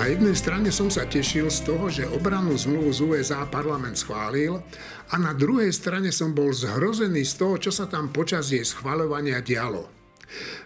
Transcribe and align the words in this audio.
Na 0.00 0.08
jednej 0.08 0.32
strane 0.32 0.72
som 0.72 0.88
sa 0.88 1.04
tešil 1.04 1.52
z 1.52 1.60
toho, 1.68 1.92
že 1.92 2.08
obrannú 2.08 2.56
zmluvu 2.56 2.88
z 2.88 3.00
USA 3.04 3.44
parlament 3.44 4.00
schválil 4.00 4.56
a 5.12 5.20
na 5.20 5.36
druhej 5.36 5.68
strane 5.76 6.08
som 6.08 6.32
bol 6.32 6.56
zhrozený 6.56 7.20
z 7.20 7.36
toho, 7.36 7.60
čo 7.60 7.68
sa 7.68 7.84
tam 7.84 8.08
počas 8.08 8.48
jej 8.48 8.64
schvaľovania 8.64 9.44
dialo. 9.44 9.92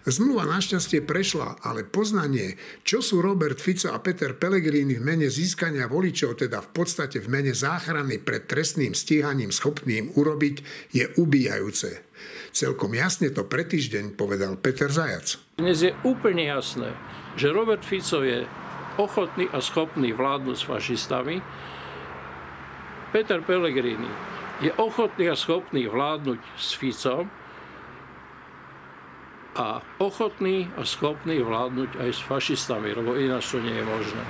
Zmluva 0.07 0.47
našťastie 0.47 1.03
prešla, 1.03 1.67
ale 1.67 1.83
poznanie, 1.83 2.55
čo 2.87 3.03
sú 3.03 3.19
Robert 3.19 3.59
Fico 3.59 3.91
a 3.91 3.99
Peter 3.99 4.39
Pellegrini 4.39 5.03
v 5.03 5.03
mene 5.03 5.27
získania 5.27 5.91
voličov, 5.91 6.39
teda 6.39 6.63
v 6.63 6.71
podstate 6.71 7.19
v 7.19 7.27
mene 7.27 7.51
záchrany 7.51 8.23
pred 8.23 8.47
trestným 8.47 8.95
stíhaním 8.95 9.51
schopným 9.51 10.15
urobiť, 10.15 10.63
je 10.95 11.11
ubíjajúce. 11.19 12.07
Celkom 12.55 12.95
jasne 12.95 13.35
to 13.35 13.43
pre 13.51 13.67
týždeň 13.67 14.15
povedal 14.15 14.55
Peter 14.63 14.95
Zajac. 14.95 15.59
Dnes 15.59 15.83
je 15.83 15.91
úplne 16.07 16.47
jasné, 16.47 16.95
že 17.35 17.51
Robert 17.51 17.83
Fico 17.83 18.23
je 18.23 18.47
ochotný 19.01 19.51
a 19.51 19.59
schopný 19.59 20.15
vládnuť 20.15 20.57
s 20.57 20.65
fašistami. 20.65 21.37
Peter 23.15 23.41
Pellegrini 23.43 24.11
je 24.63 24.71
ochotný 24.79 25.31
a 25.31 25.37
schopný 25.39 25.87
vládnuť 25.87 26.41
s 26.59 26.75
Ficom, 26.75 27.27
a 29.55 29.79
ochotný 30.03 30.67
a 30.75 30.83
schopný 30.83 31.39
vládnuť 31.39 32.03
aj 32.03 32.11
s 32.11 32.21
fašistami, 32.27 32.91
lebo 32.91 33.15
ináč 33.15 33.55
to 33.55 33.63
nie 33.63 33.75
je 33.75 33.87
možné. 33.87 34.23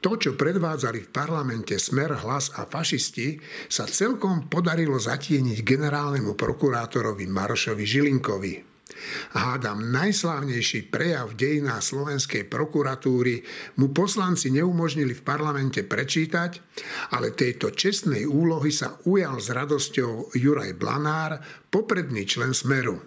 To, 0.00 0.16
čo 0.16 0.32
predvádzali 0.32 1.08
v 1.08 1.12
parlamente 1.12 1.76
Smer, 1.76 2.24
Hlas 2.24 2.56
a 2.56 2.64
fašisti, 2.64 3.36
sa 3.68 3.84
celkom 3.84 4.48
podarilo 4.48 4.96
zatieniť 4.96 5.60
generálnemu 5.60 6.32
prokurátorovi 6.40 7.28
Marošovi 7.28 7.84
Žilinkovi. 7.84 8.69
Hádam, 9.34 9.90
najslávnejší 9.94 10.90
prejav 10.90 11.38
dejná 11.38 11.78
slovenskej 11.78 12.46
prokuratúry 12.50 13.42
mu 13.78 13.94
poslanci 13.94 14.50
neumožnili 14.50 15.14
v 15.14 15.22
parlamente 15.22 15.86
prečítať, 15.86 16.52
ale 17.14 17.32
tejto 17.32 17.70
čestnej 17.70 18.26
úlohy 18.26 18.74
sa 18.74 18.98
ujal 19.06 19.38
s 19.38 19.48
radosťou 19.54 20.34
Juraj 20.34 20.74
Blanár, 20.76 21.38
popredný 21.70 22.26
člen 22.26 22.52
Smeru. 22.52 22.98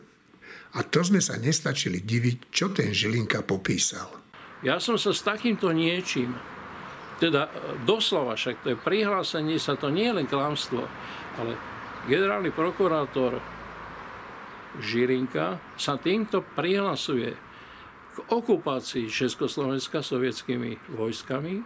A 0.73 0.79
to 0.81 1.05
sme 1.05 1.21
sa 1.21 1.37
nestačili 1.37 2.01
diviť, 2.01 2.49
čo 2.49 2.73
ten 2.73 2.89
Žilinka 2.89 3.45
popísal. 3.45 4.09
Ja 4.63 4.79
som 4.79 4.95
sa 4.95 5.11
s 5.11 5.21
takýmto 5.21 5.69
niečím, 5.75 6.33
teda 7.19 7.45
e, 7.45 7.49
doslova 7.83 8.33
však 8.33 8.63
to 8.63 8.67
je 8.73 8.77
prihlásenie 8.79 9.59
sa, 9.61 9.77
to 9.77 9.91
nie 9.93 10.09
je 10.09 10.17
len 10.23 10.27
klamstvo, 10.27 10.87
ale 11.37 11.51
generálny 12.07 12.49
prokurátor 12.55 13.37
Žilinka 14.81 15.61
sa 15.77 15.99
týmto 16.01 16.41
prihlasuje 16.57 17.33
k 18.13 18.17
okupácii 18.29 19.09
Československa 19.09 20.01
sovietskými 20.01 20.77
vojskami. 20.93 21.61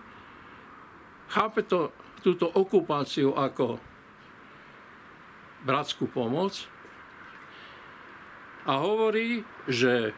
Chápe 1.28 1.64
to, 1.68 1.92
túto 2.24 2.48
okupáciu 2.48 3.36
ako 3.36 3.80
bratskú 5.68 6.08
pomoc, 6.08 6.68
a 8.68 8.84
hovorí, 8.84 9.48
že 9.64 10.12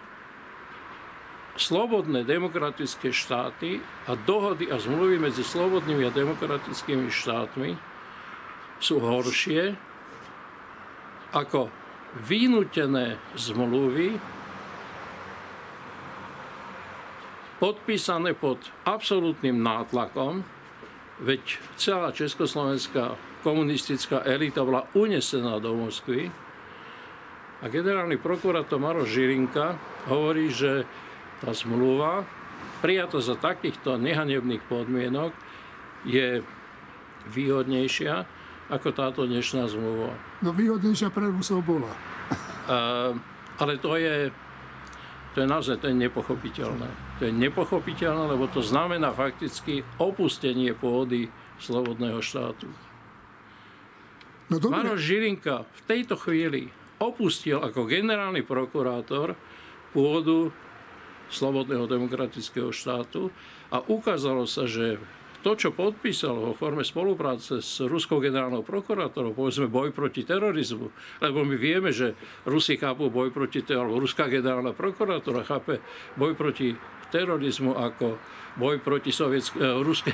slobodné 1.54 2.26
demokratické 2.26 3.14
štáty 3.14 3.78
a 4.10 4.18
dohody 4.18 4.74
a 4.74 4.82
zmluvy 4.82 5.22
medzi 5.22 5.46
slobodnými 5.46 6.02
a 6.10 6.10
demokratickými 6.10 7.14
štátmi 7.14 7.78
sú 8.82 8.98
horšie 8.98 9.78
ako 11.30 11.70
vynútené 12.18 13.22
zmluvy 13.38 14.18
podpísané 17.60 18.34
pod 18.34 18.58
absolútnym 18.88 19.60
nátlakom, 19.60 20.42
veď 21.20 21.60
celá 21.76 22.16
československá 22.16 23.20
komunistická 23.44 24.24
elita 24.24 24.64
bola 24.64 24.88
unesená 24.96 25.60
do 25.60 25.76
Moskvy, 25.76 26.32
a 27.60 27.68
generálny 27.68 28.16
prokurátor 28.16 28.80
Maroš 28.80 29.20
Žilinka 29.20 29.76
hovorí, 30.08 30.48
že 30.48 30.88
tá 31.44 31.52
zmluva 31.52 32.24
prijata 32.80 33.20
za 33.20 33.36
takýchto 33.36 34.00
nehanebných 34.00 34.64
podmienok 34.72 35.36
je 36.08 36.40
výhodnejšia 37.28 38.24
ako 38.70 38.90
táto 38.94 39.26
dnešná 39.26 39.66
zmluva. 39.66 40.14
No 40.46 40.54
výhodnejšia 40.54 41.10
pre 41.10 41.26
Rusov 41.30 41.66
bola. 41.66 41.90
Uh, 42.70 43.18
ale 43.58 43.82
to 43.82 43.98
je, 43.98 44.30
to 45.34 45.42
je 45.42 45.48
naozaj 45.50 45.82
to 45.82 45.90
je 45.90 45.98
nepochopiteľné. 45.98 46.90
To 47.18 47.22
je 47.28 47.34
nepochopiteľné, 47.34 48.30
lebo 48.30 48.46
to 48.48 48.62
znamená 48.62 49.10
fakticky 49.12 49.82
opustenie 49.98 50.78
pôdy 50.78 51.28
slobodného 51.58 52.22
štátu. 52.22 52.70
No, 54.50 54.58
Maroš 54.58 55.06
Žilinka 55.06 55.66
v 55.66 55.82
tejto 55.86 56.18
chvíli 56.18 56.74
opustil 56.98 57.62
ako 57.62 57.86
generálny 57.86 58.42
prokurátor 58.42 59.38
pôdu 59.94 60.54
Slobodného 61.30 61.86
demokratického 61.86 62.74
štátu 62.74 63.30
a 63.70 63.86
ukázalo 63.86 64.50
sa, 64.50 64.66
že 64.66 64.98
to, 65.40 65.56
čo 65.56 65.70
podpísal 65.72 66.36
vo 66.36 66.52
forme 66.52 66.84
spolupráce 66.84 67.64
s 67.64 67.80
ruskou 67.84 68.20
generálnou 68.20 68.62
prokurátorou, 68.62 69.32
povedzme 69.32 69.72
boj 69.72 69.96
proti 69.96 70.28
terorizmu, 70.28 70.92
lebo 71.24 71.48
my 71.48 71.56
vieme, 71.56 71.96
že 71.96 72.16
Rusi 72.44 72.76
chápu 72.76 73.08
boj 73.08 73.32
proti 73.32 73.64
terorizmu, 73.64 74.04
ruská 74.04 74.28
generálna 74.28 74.76
prokurátora 74.76 75.48
chápe 75.48 75.80
boj 76.20 76.36
proti 76.36 76.76
terorizmu 77.10 77.74
ako 77.74 78.20
boj 78.60 78.84
proti 78.84 79.10
sovietsk- 79.10 79.58
eh, 79.58 79.80
ruskej, 79.80 80.14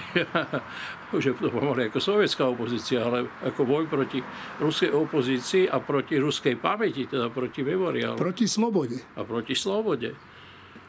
už 1.18 1.36
to 1.42 1.50
pomaly 1.50 1.90
ako 1.90 2.00
sovietská 2.00 2.46
opozícia, 2.46 3.02
ale 3.02 3.26
ako 3.42 3.66
boj 3.66 3.86
proti 3.90 4.22
ruskej 4.62 4.94
opozícii 4.94 5.66
a 5.66 5.82
proti 5.82 6.22
ruskej 6.22 6.56
pamäti, 6.60 7.10
teda 7.10 7.34
proti 7.34 7.66
memoriálu. 7.66 8.20
Proti 8.20 8.46
slobode. 8.46 9.02
A 9.18 9.26
proti 9.26 9.58
slobode. 9.58 10.35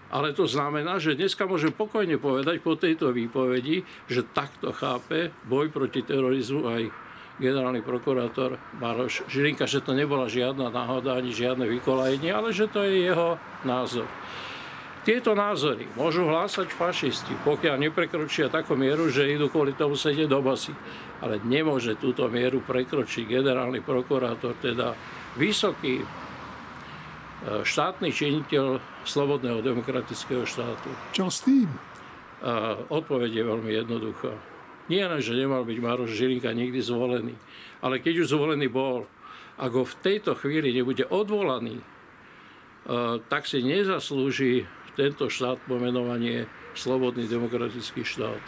Ale 0.07 0.31
to 0.31 0.47
znamená, 0.47 1.03
že 1.03 1.19
dneska 1.19 1.51
môžem 1.51 1.75
pokojne 1.75 2.15
povedať 2.17 2.63
po 2.63 2.79
tejto 2.79 3.11
výpovedi, 3.11 3.83
že 4.07 4.23
takto 4.23 4.71
chápe 4.71 5.35
boj 5.51 5.71
proti 5.75 6.07
terorizmu 6.07 6.63
aj 6.67 6.83
generálny 7.37 7.85
prokurátor 7.85 8.57
Maroš 8.81 9.27
Žilinka, 9.29 9.69
že 9.69 9.85
to 9.85 9.93
nebola 9.93 10.31
žiadna 10.31 10.73
náhoda 10.73 11.19
ani 11.19 11.37
žiadne 11.37 11.69
vykolajenie, 11.69 12.33
ale 12.33 12.55
že 12.55 12.71
to 12.71 12.81
je 12.87 13.13
jeho 13.13 13.37
názor. 13.67 14.09
Tieto 15.07 15.39
názory 15.39 15.87
môžu 15.95 16.27
hlásať 16.27 16.67
fašisti, 16.75 17.31
pokiaľ 17.47 17.79
neprekročia 17.79 18.51
takú 18.51 18.75
mieru, 18.75 19.07
že 19.07 19.31
idú 19.31 19.47
kvôli 19.47 19.71
tomu 19.71 19.95
sedieť 19.95 20.27
do 20.27 20.43
basy. 20.43 20.75
Ale 21.23 21.39
nemôže 21.47 21.95
túto 21.95 22.27
mieru 22.27 22.59
prekročiť 22.59 23.23
generálny 23.23 23.87
prokurátor, 23.87 24.59
teda 24.59 24.99
vysoký 25.39 26.03
štátny 27.47 28.11
činiteľ 28.11 28.83
Slobodného 29.07 29.63
demokratického 29.63 30.43
štátu. 30.43 30.91
Čo 31.15 31.31
s 31.31 31.47
tým? 31.47 31.71
A 32.43 32.75
odpoveď 32.91 33.31
je 33.39 33.45
veľmi 33.47 33.71
jednoduchá. 33.71 34.35
Nie 34.87 35.07
len, 35.11 35.19
že 35.19 35.35
nemal 35.35 35.67
byť 35.67 35.79
Maroš 35.83 36.15
Žilinka 36.15 36.51
nikdy 36.55 36.79
zvolený, 36.79 37.35
ale 37.83 37.99
keď 37.99 38.23
už 38.23 38.31
zvolený 38.35 38.71
bol, 38.71 39.07
ak 39.59 39.73
ho 39.73 39.83
v 39.83 39.99
tejto 40.05 40.39
chvíli 40.39 40.71
nebude 40.71 41.03
odvolaný, 41.07 41.81
e, 41.81 41.85
tak 43.27 43.51
si 43.51 43.65
nezaslúži 43.67 44.69
tento 44.95 45.27
štát 45.27 45.59
pomenovanie 45.67 46.47
Slobodný 46.77 47.25
demokratický 47.25 48.05
štát. 48.05 48.43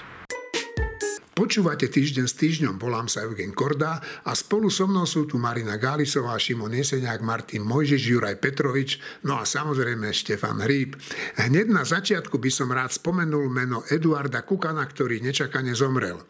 Počúvate 1.38 1.86
týždeň 1.86 2.26
s 2.26 2.34
týždňom, 2.34 2.82
volám 2.82 3.06
sa 3.06 3.22
Eugen 3.22 3.54
Korda 3.54 4.02
a 4.26 4.34
spolu 4.34 4.74
so 4.74 4.90
mnou 4.90 5.06
sú 5.06 5.22
tu 5.22 5.38
Marina 5.38 5.78
Gálisová, 5.78 6.34
Šimon 6.34 6.74
Jeseniak, 6.74 7.22
Martin 7.22 7.62
Mojžiš, 7.62 8.10
Juraj 8.10 8.42
Petrovič, 8.42 8.98
no 9.22 9.38
a 9.38 9.46
samozrejme 9.46 10.10
Štefan 10.10 10.58
Hríb. 10.66 10.98
Hneď 11.38 11.70
na 11.70 11.86
začiatku 11.86 12.42
by 12.42 12.50
som 12.50 12.74
rád 12.74 12.90
spomenul 12.90 13.46
meno 13.54 13.86
Eduarda 13.86 14.42
Kukana, 14.42 14.82
ktorý 14.82 15.22
nečakane 15.22 15.78
zomrel. 15.78 16.26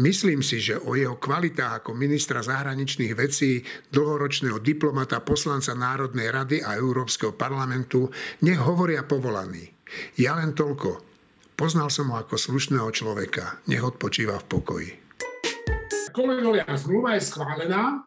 Myslím 0.00 0.40
si, 0.40 0.56
že 0.64 0.80
o 0.80 0.96
jeho 0.96 1.20
kvalitách 1.20 1.84
ako 1.84 1.92
ministra 1.92 2.40
zahraničných 2.40 3.12
vecí, 3.12 3.60
dlhoročného 3.92 4.56
diplomata, 4.64 5.20
poslanca 5.20 5.76
Národnej 5.76 6.32
rady 6.32 6.64
a 6.64 6.80
Európskeho 6.80 7.36
parlamentu 7.36 8.08
nech 8.40 8.56
hovoria 8.64 9.04
povolaní. 9.04 9.68
Ja 10.16 10.40
len 10.40 10.56
toľko. 10.56 11.05
Poznal 11.56 11.88
som 11.88 12.12
ho 12.12 12.20
ako 12.20 12.36
slušného 12.36 12.84
človeka. 12.92 13.64
Nech 13.64 13.80
odpočíva 13.80 14.36
v 14.44 14.44
pokoji. 14.44 14.90
Kolegovia, 16.12 16.68
zmluva 16.76 17.16
je 17.16 17.32
schválená. 17.32 18.04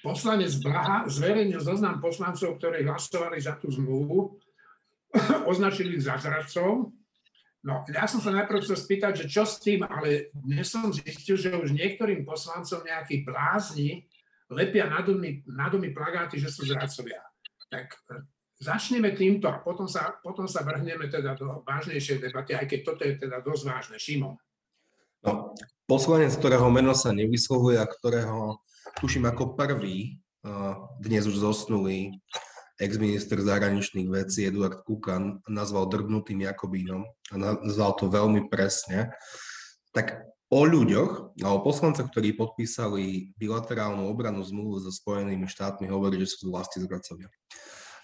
Poslanec 0.00 0.56
Blaha 0.64 1.04
zverejnil 1.04 1.60
zoznam 1.60 2.00
poslancov, 2.00 2.56
ktorí 2.56 2.88
hlasovali 2.88 3.36
za 3.44 3.60
tú 3.60 3.68
zmluvu. 3.68 4.40
Označili 5.52 6.00
ich 6.00 6.08
za 6.08 6.16
zradcov. 6.16 6.96
No, 7.60 7.84
ja 7.92 8.08
som 8.08 8.24
sa 8.24 8.32
najprv 8.32 8.64
chcel 8.64 8.80
spýtať, 8.80 9.12
že 9.20 9.26
čo 9.28 9.44
s 9.44 9.60
tým, 9.60 9.84
ale 9.84 10.32
dnes 10.32 10.64
som 10.72 10.88
zistil, 10.88 11.36
že 11.36 11.52
už 11.52 11.76
niektorým 11.76 12.24
poslancom 12.24 12.88
nejakí 12.88 13.20
blázni 13.20 14.08
lepia 14.48 14.88
na 14.88 15.04
domy, 15.04 15.44
na 15.44 15.68
domy 15.68 15.92
plagáty, 15.92 16.40
že 16.40 16.48
sú 16.48 16.64
zradcovia. 16.64 17.20
Tak 17.68 18.00
začneme 18.62 19.10
týmto 19.18 19.50
a 19.50 19.58
potom 19.58 19.90
sa, 19.90 20.14
potom 20.22 20.46
sa 20.46 20.62
vrhneme 20.62 21.10
teda 21.10 21.34
do 21.34 21.66
vážnejšej 21.66 22.30
debaty, 22.30 22.54
aj 22.54 22.66
keď 22.70 22.80
toto 22.86 23.02
je 23.02 23.14
teda 23.18 23.42
dosť 23.42 23.62
vážne. 23.66 23.96
Šimon. 23.98 24.38
No, 25.26 25.54
poslanec, 25.90 26.30
ktorého 26.38 26.70
meno 26.70 26.94
sa 26.94 27.10
nevyslovuje 27.10 27.78
a 27.78 27.86
ktorého 27.86 28.62
tuším 29.02 29.26
ako 29.26 29.58
prvý, 29.58 30.22
dnes 30.98 31.26
už 31.26 31.38
zosnulý 31.38 32.18
ex-minister 32.82 33.38
zahraničných 33.38 34.10
vecí 34.10 34.42
Eduard 34.50 34.82
Kukan 34.82 35.46
nazval 35.46 35.86
drbnutým 35.86 36.42
Jakobínom 36.42 37.06
a 37.30 37.34
nazval 37.38 37.94
to 37.94 38.10
veľmi 38.10 38.50
presne, 38.50 39.14
tak 39.94 40.26
o 40.50 40.66
ľuďoch 40.66 41.38
a 41.46 41.48
o 41.54 41.62
poslancoch, 41.62 42.10
ktorí 42.10 42.34
podpísali 42.34 43.30
bilaterálnu 43.38 44.10
obranu 44.10 44.42
zmluvu 44.42 44.82
so 44.82 44.90
Spojenými 44.90 45.46
štátmi, 45.46 45.86
hovorí, 45.86 46.18
že 46.18 46.34
sú 46.34 46.50
vlasti 46.50 46.82
zradcovia. 46.82 47.30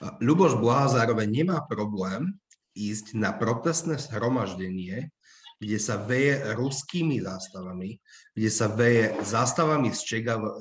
Ľuboš 0.01 0.63
Blaha 0.63 0.87
zároveň 0.95 1.43
nemá 1.43 1.59
problém 1.67 2.39
ísť 2.79 3.19
na 3.19 3.35
protestné 3.35 3.99
zhromaždenie, 3.99 5.11
kde 5.59 5.79
sa 5.83 5.99
veje 5.99 6.55
ruskými 6.55 7.19
zástavami, 7.19 7.99
kde 8.31 8.51
sa 8.51 8.71
veje 8.71 9.11
zástavami 9.27 9.91
s, 9.91 10.07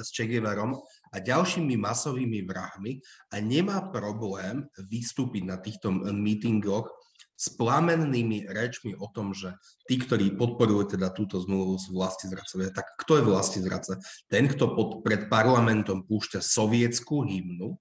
Che 0.10 0.25
Guevarom 0.25 0.74
a 1.13 1.18
ďalšími 1.22 1.78
masovými 1.78 2.42
vrahmi 2.50 2.98
a 3.30 3.38
nemá 3.38 3.94
problém 3.94 4.66
vystúpiť 4.89 5.44
na 5.45 5.62
týchto 5.62 5.94
mítingoch 5.94 6.90
s 7.38 7.54
plamennými 7.54 8.50
rečmi 8.50 8.98
o 8.98 9.06
tom, 9.13 9.38
že 9.38 9.54
tí, 9.86 10.01
ktorí 10.01 10.33
podporujú 10.33 10.98
teda 10.98 11.13
túto 11.13 11.38
zmluvu 11.38 11.78
sú 11.78 11.94
vlasti 11.94 12.25
zradcovia. 12.25 12.74
Tak 12.74 12.98
kto 13.06 13.22
je 13.22 13.24
vlasti 13.30 13.60
zradca? 13.62 14.01
Ten, 14.25 14.50
kto 14.50 14.74
pod, 14.74 14.90
pred 15.06 15.30
parlamentom 15.30 16.01
púšťa 16.10 16.42
sovietskú 16.42 17.22
hymnu, 17.30 17.78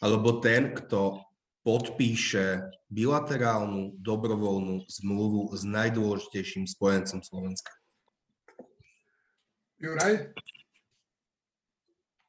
alebo 0.00 0.40
ten, 0.40 0.72
kto 0.72 1.20
podpíše 1.60 2.72
bilaterálnu 2.88 4.00
dobrovoľnú 4.00 4.88
zmluvu 4.88 5.52
s 5.52 5.62
najdôležitejším 5.68 6.64
spojencom 6.64 7.20
Slovenska. 7.20 7.70
Juraj? 9.80 10.32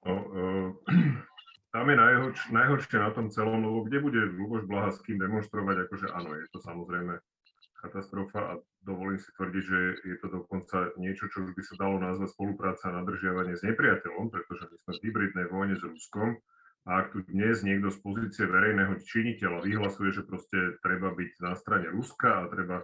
No, 0.04 0.14
uh, 0.16 0.68
tam 1.76 1.86
je 1.88 1.96
najhorš, 1.96 2.40
najhoršie 2.52 2.98
na 3.00 3.12
tom 3.16 3.32
celom, 3.32 3.64
lebo 3.64 3.88
kde 3.88 3.98
bude 4.04 4.22
Luboš 4.36 4.68
Blaha 4.68 4.92
s 4.92 5.00
kým 5.08 5.20
demonstrovať, 5.20 5.88
akože 5.88 6.08
áno, 6.12 6.36
je 6.36 6.48
to 6.52 6.60
samozrejme 6.60 7.20
katastrofa 7.82 8.40
a 8.40 8.54
dovolím 8.86 9.18
si 9.18 9.34
tvrdiť, 9.34 9.64
že 9.66 9.80
je 10.06 10.16
to 10.22 10.28
dokonca 10.30 10.94
niečo, 11.02 11.26
čo 11.34 11.50
už 11.50 11.58
by 11.58 11.64
sa 11.66 11.76
dalo 11.82 11.98
nazvať 11.98 12.30
spolupráca 12.30 12.94
a 12.94 12.98
nadržiavanie 13.02 13.58
s 13.58 13.66
nepriateľom, 13.66 14.30
pretože 14.30 14.70
my 14.70 14.76
sme 14.86 14.92
v 14.94 15.04
hybridnej 15.10 15.46
vojne 15.50 15.76
s 15.80 15.84
Ruskom 15.84 16.38
a 16.86 17.06
ak 17.06 17.14
tu 17.14 17.22
dnes 17.30 17.62
niekto 17.62 17.94
z 17.94 17.98
pozície 18.02 18.50
verejného 18.50 18.98
činiteľa 19.06 19.62
vyhlasuje, 19.62 20.10
že 20.10 20.26
proste 20.26 20.82
treba 20.82 21.14
byť 21.14 21.32
na 21.46 21.54
strane 21.54 21.88
Ruska 21.94 22.46
a 22.46 22.50
treba 22.50 22.82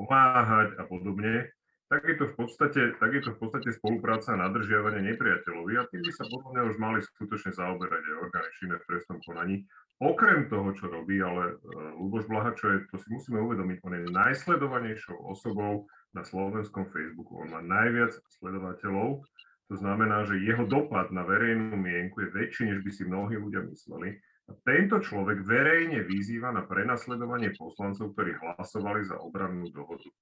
pomáhať 0.00 0.80
a 0.80 0.84
podobne, 0.88 1.52
tak 1.92 2.08
je 2.08 2.16
to 2.16 2.24
v 2.32 2.34
podstate, 2.40 2.82
tak 2.96 3.10
je 3.12 3.20
to 3.20 3.36
v 3.36 3.38
podstate 3.44 3.68
spolupráca 3.76 4.32
a 4.32 4.40
nadržiavanie 4.40 5.12
nepriateľovi 5.12 5.76
a 5.76 5.84
tým 5.92 6.00
by 6.00 6.12
sa 6.16 6.24
podľa 6.24 6.50
mňa 6.56 6.62
už 6.72 6.76
mali 6.80 6.98
skutočne 7.04 7.52
zaoberať 7.52 8.00
aj 8.00 8.16
orgány 8.16 8.50
činné 8.56 8.76
v 8.80 8.86
trestnom 8.88 9.20
konaní. 9.20 9.56
Okrem 10.00 10.48
toho, 10.48 10.72
čo 10.72 10.88
robí, 10.88 11.20
ale 11.20 11.52
uh, 11.52 11.92
Luboš 12.00 12.24
Blaha, 12.32 12.56
čo 12.56 12.72
je, 12.72 12.88
to 12.88 12.96
si 12.96 13.12
musíme 13.12 13.44
uvedomiť, 13.44 13.84
on 13.84 13.92
je 13.92 14.08
najsledovanejšou 14.08 15.20
osobou 15.20 15.84
na 16.16 16.24
slovenskom 16.24 16.88
Facebooku. 16.88 17.44
On 17.44 17.52
má 17.52 17.60
najviac 17.60 18.16
sledovateľov 18.40 19.28
to 19.72 19.80
znamená, 19.80 20.28
že 20.28 20.36
jeho 20.36 20.68
dopad 20.68 21.08
na 21.16 21.24
verejnú 21.24 21.80
mienku 21.80 22.20
je 22.20 22.28
väčší, 22.28 22.68
než 22.68 22.84
by 22.84 22.90
si 22.92 23.08
mnohí 23.08 23.40
ľudia 23.40 23.64
mysleli. 23.64 24.20
A 24.44 24.52
tento 24.68 25.00
človek 25.00 25.48
verejne 25.48 26.04
vyzýva 26.04 26.52
na 26.52 26.68
prenasledovanie 26.68 27.56
poslancov, 27.56 28.12
ktorí 28.12 28.36
hlasovali 28.36 29.00
za 29.08 29.16
obrannú 29.16 29.72
dohodu. 29.72 30.12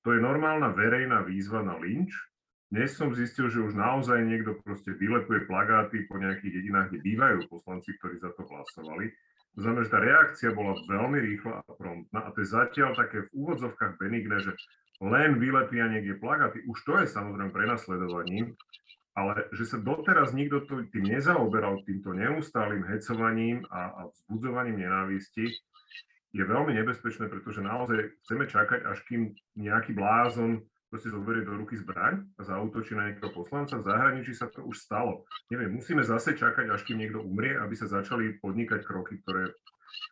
To 0.00 0.16
je 0.16 0.24
normálna 0.24 0.72
verejná 0.72 1.28
výzva 1.28 1.60
na 1.60 1.76
lynč. 1.76 2.08
Dnes 2.72 2.96
som 2.96 3.12
zistil, 3.12 3.52
že 3.52 3.68
už 3.68 3.76
naozaj 3.76 4.16
niekto 4.24 4.56
proste 4.64 4.96
vylepuje 4.96 5.44
plagáty 5.44 6.08
po 6.08 6.16
nejakých 6.16 6.64
dedinách, 6.64 6.88
kde 6.88 7.04
bývajú 7.04 7.52
poslanci, 7.52 7.92
ktorí 8.00 8.16
za 8.16 8.32
to 8.32 8.48
hlasovali. 8.48 9.12
To 9.56 9.58
znamená, 9.60 9.84
že 9.84 9.92
tá 9.92 10.00
reakcia 10.00 10.50
bola 10.56 10.72
veľmi 10.88 11.18
rýchla 11.20 11.52
a 11.60 11.70
promptná 11.76 12.20
a 12.24 12.32
to 12.32 12.40
je 12.40 12.48
zatiaľ 12.48 12.96
také 12.96 13.28
v 13.28 13.44
úvodzovkách 13.44 14.00
benigné, 14.00 14.40
že 14.40 14.56
len 15.04 15.36
vylepia 15.36 15.84
niekde 15.92 16.16
plagáty. 16.16 16.64
Už 16.64 16.80
to 16.88 16.96
je 17.04 17.06
samozrejme 17.08 17.52
prenasledovaním, 17.52 18.56
ale 19.16 19.48
že 19.56 19.64
sa 19.64 19.80
doteraz 19.80 20.36
nikto 20.36 20.68
tým 20.68 21.08
nezaoberal, 21.08 21.80
týmto 21.88 22.12
neustálým 22.12 22.84
hecovaním 22.84 23.64
a, 23.72 23.90
a 23.96 24.00
vzbudzovaním 24.12 24.84
nenávisti, 24.84 25.48
je 26.36 26.44
veľmi 26.44 26.76
nebezpečné, 26.76 27.32
pretože 27.32 27.64
naozaj 27.64 28.12
chceme 28.22 28.44
čakať, 28.44 28.84
až 28.84 29.00
kým 29.08 29.32
nejaký 29.56 29.96
blázon 29.96 30.60
proste 30.92 31.08
zoberie 31.08 31.42
do 31.48 31.56
ruky 31.56 31.80
zbraň 31.80 32.28
a 32.36 32.44
zautočí 32.44 32.92
na 32.92 33.10
nejakého 33.10 33.32
poslanca. 33.32 33.80
V 33.80 33.88
zahraničí 33.88 34.36
sa 34.36 34.52
to 34.52 34.62
už 34.62 34.76
stalo. 34.76 35.24
Neviem, 35.48 35.80
musíme 35.80 36.04
zase 36.04 36.36
čakať, 36.36 36.68
až 36.68 36.84
kým 36.84 37.00
niekto 37.00 37.24
umrie, 37.24 37.56
aby 37.56 37.72
sa 37.74 37.88
začali 37.88 38.36
podnikať 38.38 38.84
kroky, 38.84 39.18
ktoré 39.24 39.50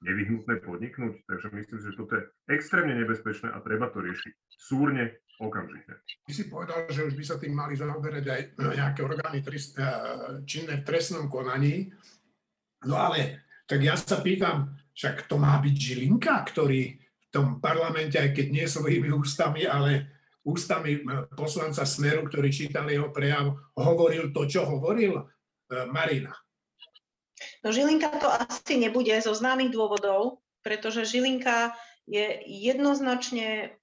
nevyhnutné 0.02 0.64
podniknúť. 0.64 1.28
Takže 1.28 1.46
myslím 1.52 1.78
si, 1.78 1.86
že 1.92 1.98
toto 1.98 2.12
je 2.16 2.22
extrémne 2.50 2.96
nebezpečné 2.96 3.52
a 3.52 3.60
treba 3.60 3.92
to 3.92 4.00
riešiť 4.00 4.32
súrne 4.56 5.14
okamžite. 5.40 5.98
Ty 6.26 6.32
si 6.32 6.44
povedal, 6.46 6.86
že 6.90 7.06
už 7.06 7.14
by 7.18 7.24
sa 7.26 7.36
tým 7.40 7.54
mali 7.54 7.74
zaoberať 7.74 8.24
aj 8.28 8.42
nejaké 8.78 9.00
orgány 9.02 9.42
trest, 9.42 9.74
eh, 9.78 10.42
činné 10.46 10.82
v 10.82 10.86
trestnom 10.86 11.26
konaní. 11.26 11.90
No 12.84 13.00
ale, 13.00 13.48
tak 13.64 13.80
ja 13.80 13.96
sa 13.96 14.20
pýtam, 14.20 14.76
však 14.94 15.26
to 15.26 15.40
má 15.40 15.58
byť 15.58 15.74
Žilinka, 15.74 16.34
ktorý 16.54 16.82
v 17.00 17.26
tom 17.32 17.58
parlamente, 17.58 18.20
aj 18.20 18.30
keď 18.30 18.46
nie 18.52 18.66
svojimi 18.68 19.10
ústami, 19.10 19.66
ale 19.66 20.06
ústami 20.46 21.02
eh, 21.02 21.26
poslanca 21.34 21.82
Smeru, 21.82 22.28
ktorý 22.28 22.48
čítal 22.54 22.86
jeho 22.86 23.10
prejav, 23.10 23.58
hovoril 23.74 24.30
to, 24.30 24.46
čo 24.46 24.68
hovoril 24.68 25.18
eh, 25.18 25.86
Marina. 25.90 26.30
No 27.66 27.74
Žilinka 27.74 28.22
to 28.22 28.30
asi 28.30 28.78
nebude 28.78 29.12
zo 29.18 29.34
známych 29.34 29.74
dôvodov, 29.74 30.44
pretože 30.62 31.08
Žilinka 31.08 31.74
je 32.04 32.40
jednoznačne 32.44 33.76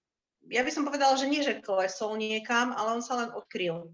ja 0.52 0.62
by 0.68 0.72
som 0.72 0.84
povedala, 0.84 1.16
že 1.16 1.32
nie, 1.32 1.40
že 1.40 1.64
klesol 1.64 2.20
niekam, 2.20 2.76
ale 2.76 3.00
on 3.00 3.04
sa 3.04 3.16
len 3.24 3.32
odkryl. 3.32 3.88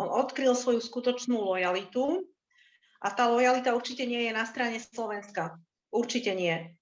On 0.00 0.08
odkryl 0.08 0.56
svoju 0.56 0.80
skutočnú 0.80 1.36
lojalitu 1.36 2.24
a 3.04 3.12
tá 3.12 3.28
lojalita 3.28 3.76
určite 3.76 4.08
nie 4.08 4.24
je 4.26 4.32
na 4.32 4.48
strane 4.48 4.80
Slovenska. 4.80 5.60
Určite 5.92 6.32
nie. 6.32 6.72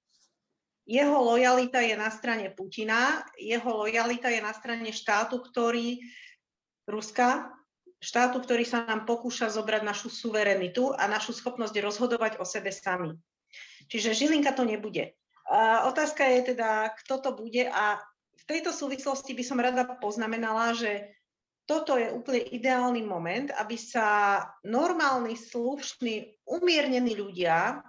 Jeho 0.87 1.19
lojalita 1.19 1.83
je 1.83 1.99
na 1.99 2.15
strane 2.15 2.55
Putina, 2.55 3.27
jeho 3.35 3.67
lojalita 3.83 4.31
je 4.31 4.39
na 4.39 4.55
strane 4.55 4.95
štátu, 4.95 5.43
ktorý, 5.43 5.99
Ruska, 6.87 7.51
štátu, 7.99 8.39
ktorý 8.39 8.63
sa 8.63 8.87
nám 8.87 9.03
pokúša 9.03 9.51
zobrať 9.51 9.83
našu 9.83 10.07
suverenitu 10.07 10.95
a 10.95 11.11
našu 11.11 11.35
schopnosť 11.35 11.75
rozhodovať 11.83 12.39
o 12.39 12.47
sebe 12.47 12.71
sami. 12.71 13.19
Čiže 13.91 14.15
Žilinka 14.15 14.55
to 14.55 14.63
nebude. 14.63 15.19
A 15.51 15.91
otázka 15.91 16.23
je 16.27 16.55
teda, 16.55 16.95
kto 17.03 17.19
to 17.19 17.31
bude 17.35 17.67
a 17.67 17.99
tejto 18.47 18.71
súvislosti 18.71 19.35
by 19.35 19.45
som 19.45 19.59
rada 19.59 19.85
poznamenala, 19.99 20.73
že 20.73 21.13
toto 21.67 21.99
je 21.99 22.07
úplne 22.15 22.47
ideálny 22.55 23.03
moment, 23.03 23.51
aby 23.59 23.75
sa 23.75 24.39
normálni, 24.63 25.35
slušní, 25.35 26.47
umiernení 26.47 27.19
ľudia, 27.19 27.83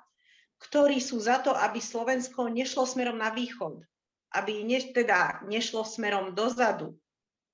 ktorí 0.58 0.98
sú 0.98 1.22
za 1.22 1.38
to, 1.46 1.54
aby 1.54 1.78
Slovensko 1.78 2.50
nešlo 2.50 2.90
smerom 2.90 3.22
na 3.22 3.30
východ, 3.30 3.86
aby 4.34 4.66
ne, 4.66 4.82
teda 4.82 5.46
nešlo 5.46 5.86
smerom 5.86 6.34
dozadu, 6.34 6.98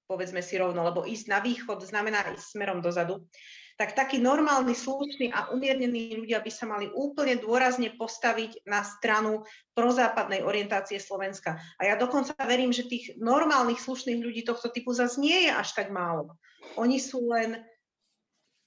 povedzme 0.07 0.39
si 0.39 0.55
rovno, 0.55 0.87
lebo 0.87 1.03
ísť 1.03 1.25
na 1.27 1.43
východ 1.43 1.83
znamená 1.83 2.23
ísť 2.31 2.55
smerom 2.55 2.79
dozadu, 2.79 3.27
tak 3.73 3.97
takí 3.97 4.21
normálni, 4.21 4.77
slušní 4.77 5.33
a 5.33 5.49
umiernení 5.49 6.13
ľudia 6.13 6.39
by 6.45 6.51
sa 6.53 6.69
mali 6.69 6.89
úplne 6.93 7.41
dôrazne 7.41 7.89
postaviť 7.97 8.65
na 8.69 8.85
stranu 8.85 9.41
prozápadnej 9.73 10.45
orientácie 10.45 11.01
Slovenska. 11.01 11.57
A 11.81 11.89
ja 11.89 11.95
dokonca 11.97 12.37
verím, 12.45 12.69
že 12.69 12.85
tých 12.85 13.17
normálnych, 13.17 13.81
slušných 13.81 14.21
ľudí 14.21 14.41
tohto 14.45 14.69
typu 14.69 14.93
zase 14.93 15.17
nie 15.17 15.49
je 15.49 15.51
až 15.51 15.73
tak 15.73 15.89
málo. 15.89 16.37
Oni 16.77 17.01
sú 17.01 17.33
len 17.33 17.65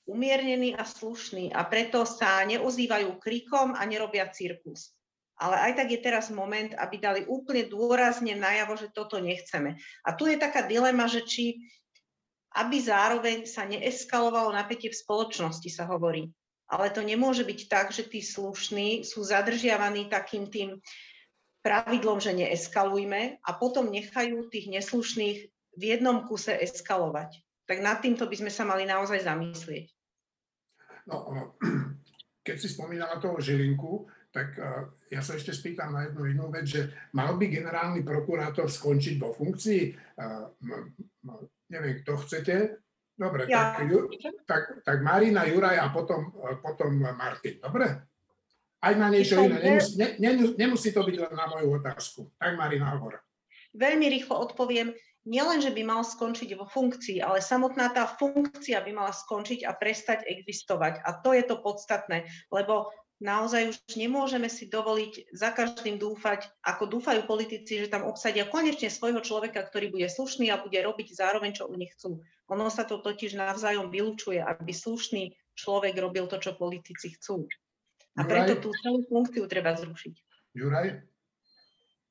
umiernení 0.07 0.75
a 0.75 0.87
slušní 0.87 1.51
a 1.51 1.67
preto 1.67 2.07
sa 2.07 2.43
neozývajú 2.47 3.19
krikom 3.19 3.75
a 3.75 3.83
nerobia 3.87 4.31
cirkus. 4.31 4.95
Ale 5.37 5.61
aj 5.69 5.73
tak 5.85 5.89
je 5.93 6.01
teraz 6.01 6.33
moment, 6.33 6.73
aby 6.81 6.97
dali 6.97 7.21
úplne 7.29 7.69
dôrazne 7.69 8.33
najavo, 8.39 8.73
že 8.81 8.89
toto 8.89 9.21
nechceme. 9.21 9.77
A 10.01 10.17
tu 10.17 10.25
je 10.25 10.41
taká 10.41 10.65
dilema, 10.65 11.05
že 11.05 11.29
či 11.29 11.61
aby 12.57 12.81
zároveň 12.81 13.45
sa 13.45 13.69
neeskalovalo 13.69 14.49
napätie 14.51 14.89
v 14.89 14.97
spoločnosti, 14.97 15.69
sa 15.69 15.85
hovorí. 15.85 16.33
Ale 16.67 16.91
to 16.91 17.05
nemôže 17.05 17.47
byť 17.47 17.61
tak, 17.71 17.95
že 17.95 18.09
tí 18.09 18.25
slušní 18.25 19.07
sú 19.07 19.23
zadržiavaní 19.23 20.11
takým 20.11 20.51
tým 20.51 20.81
pravidlom, 21.63 22.19
že 22.19 22.35
neeskalujme 22.35 23.39
a 23.39 23.51
potom 23.55 23.93
nechajú 23.93 24.51
tých 24.51 24.73
neslušných 24.73 25.39
v 25.77 25.83
jednom 25.83 26.25
kuse 26.25 26.57
eskalovať. 26.57 27.43
Tak 27.67 27.79
nad 27.83 27.99
týmto 28.01 28.27
by 28.27 28.37
sme 28.39 28.51
sa 28.51 28.65
mali 28.65 28.87
naozaj 28.87 29.23
zamyslieť. 29.23 29.87
No, 31.07 31.27
keď 32.47 32.57
si 32.57 32.71
spomínala 32.71 33.21
toho 33.23 33.39
Žilinku, 33.39 34.07
tak 34.37 34.53
uh, 34.61 34.85
ja 35.09 35.25
sa 35.25 35.41
ešte 35.41 35.57
spýtam 35.57 35.97
na 35.97 36.05
jednu 36.05 36.29
inú 36.29 36.45
vec, 36.53 36.69
že 36.69 36.93
mal 37.17 37.41
by 37.41 37.49
generálny 37.49 38.05
prokurátor 38.05 38.69
skončiť 38.69 39.17
vo 39.17 39.33
funkcii? 39.33 39.83
M- 40.61 40.93
neviem, 41.73 42.05
kto 42.05 42.21
chcete? 42.21 42.55
Dobre, 43.17 43.49
Ja. 43.49 43.81
tak, 43.81 43.89
tak, 44.45 44.63
tak 44.85 44.99
Marina, 45.01 45.49
Juraj 45.49 45.81
a 45.81 45.89
potom, 45.89 46.37
uh, 46.37 46.61
potom 46.61 47.01
Martin. 47.01 47.57
Dobre? 47.65 47.89
Aj 48.77 48.93
na 48.93 49.09
niečo 49.09 49.41
iné. 49.41 49.57
Nemusí, 49.57 49.97
ne, 49.97 50.09
ne, 50.21 50.31
nemusí 50.53 50.93
to 50.93 51.01
byť 51.01 51.17
len 51.17 51.33
na 51.33 51.49
moju 51.49 51.81
otázku. 51.81 52.29
Tak 52.37 52.61
Marina 52.61 52.93
hovor. 52.93 53.25
Veľmi 53.73 54.13
rýchlo 54.13 54.37
odpoviem, 54.37 54.93
nielen, 55.25 55.59
že 55.65 55.73
by 55.75 55.83
mal 55.83 56.05
skončiť 56.05 56.55
vo 56.55 56.69
funkcii, 56.69 57.19
ale 57.25 57.41
samotná 57.41 57.91
tá 57.91 58.05
funkcia 58.05 58.79
by 58.85 58.93
mala 58.93 59.13
skončiť 59.17 59.65
a 59.65 59.75
prestať 59.75 60.29
existovať. 60.29 61.03
A 61.03 61.19
to 61.25 61.33
je 61.33 61.43
to 61.43 61.59
podstatné, 61.61 62.29
lebo 62.53 62.93
naozaj 63.21 63.73
už 63.73 63.77
nemôžeme 63.97 64.49
si 64.53 64.69
dovoliť 64.69 65.33
za 65.33 65.53
každým 65.53 65.97
dúfať, 65.97 66.49
ako 66.61 66.99
dúfajú 66.99 67.25
politici, 67.25 67.81
že 67.81 67.93
tam 67.93 68.05
obsadia 68.05 68.45
konečne 68.45 68.93
svojho 68.93 69.25
človeka, 69.25 69.65
ktorý 69.65 69.93
bude 69.93 70.09
slušný 70.09 70.53
a 70.53 70.61
bude 70.61 70.77
robiť 70.77 71.17
zároveň, 71.17 71.57
čo 71.57 71.69
oni 71.69 71.89
chcú. 71.97 72.21
Ono 72.53 72.69
sa 72.69 72.85
to 72.85 73.01
totiž 73.01 73.35
navzájom 73.35 73.89
vylučuje, 73.89 74.39
aby 74.39 74.71
slušný 74.71 75.35
človek 75.57 75.97
robil 75.97 76.29
to, 76.29 76.37
čo 76.39 76.55
politici 76.55 77.17
chcú. 77.17 77.49
A 78.17 78.25
preto 78.25 78.57
Juraj? 78.57 78.63
tú 78.65 78.69
celú 78.81 79.01
funkciu 79.09 79.45
treba 79.49 79.77
zrušiť. 79.77 80.15
Juraj? 80.57 81.16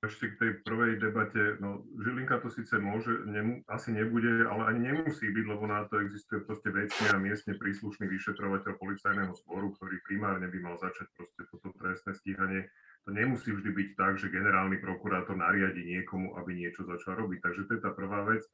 Ešte 0.06 0.30
k 0.30 0.36
tej 0.38 0.52
prvej 0.62 1.02
debate, 1.02 1.58
no 1.58 1.82
Žilinka 1.98 2.38
to 2.38 2.54
síce 2.54 2.78
môže, 2.78 3.26
nemu, 3.26 3.66
asi 3.66 3.90
nebude, 3.90 4.46
ale 4.46 4.70
ani 4.70 4.94
nemusí 4.94 5.26
byť, 5.26 5.46
lebo 5.50 5.66
na 5.66 5.90
to 5.90 5.98
existuje 5.98 6.46
proste 6.46 6.70
vecne 6.70 7.10
a 7.10 7.18
miestne 7.18 7.58
príslušný 7.58 8.06
vyšetrovateľ 8.06 8.78
policajného 8.78 9.34
zboru, 9.42 9.74
ktorý 9.74 9.98
primárne 10.06 10.46
by 10.46 10.60
mal 10.62 10.76
začať 10.78 11.10
proste 11.18 11.42
toto 11.50 11.74
trestné 11.82 12.14
stíhanie. 12.14 12.70
To 13.06 13.14
nemusí 13.14 13.50
vždy 13.50 13.70
byť 13.74 13.90
tak, 13.98 14.14
že 14.22 14.34
generálny 14.34 14.78
prokurátor 14.78 15.34
nariadi 15.38 15.82
niekomu, 15.82 16.38
aby 16.38 16.54
niečo 16.54 16.86
začal 16.86 17.22
robiť. 17.26 17.42
Takže 17.42 17.62
to 17.66 17.72
je 17.78 17.82
tá 17.82 17.90
prvá 17.94 18.26
vec. 18.30 18.46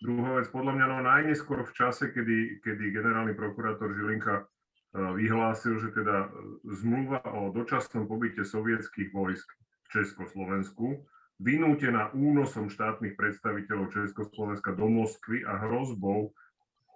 Druhá 0.00 0.38
vec, 0.38 0.46
podľa 0.48 0.72
mňa, 0.78 0.86
no 0.88 0.98
najneskôr 1.04 1.66
v 1.66 1.74
čase, 1.74 2.08
kedy, 2.14 2.62
kedy 2.62 2.94
generálny 2.94 3.34
prokurátor 3.34 3.92
Žilinka 3.98 4.34
eh, 4.40 4.46
vyhlásil, 4.94 5.78
že 5.82 5.90
teda 5.90 6.26
eh, 6.26 6.30
zmluva 6.70 7.20
o 7.34 7.50
dočasnom 7.50 8.06
pobyte 8.06 8.46
sovietských 8.46 9.10
vojsk 9.10 9.50
Československu, 9.90 11.02
vynútená 11.40 12.14
únosom 12.14 12.70
štátnych 12.70 13.16
predstaviteľov 13.18 13.90
Československa 13.90 14.76
do 14.76 14.86
Moskvy 14.86 15.42
a 15.42 15.56
hrozbou, 15.66 16.30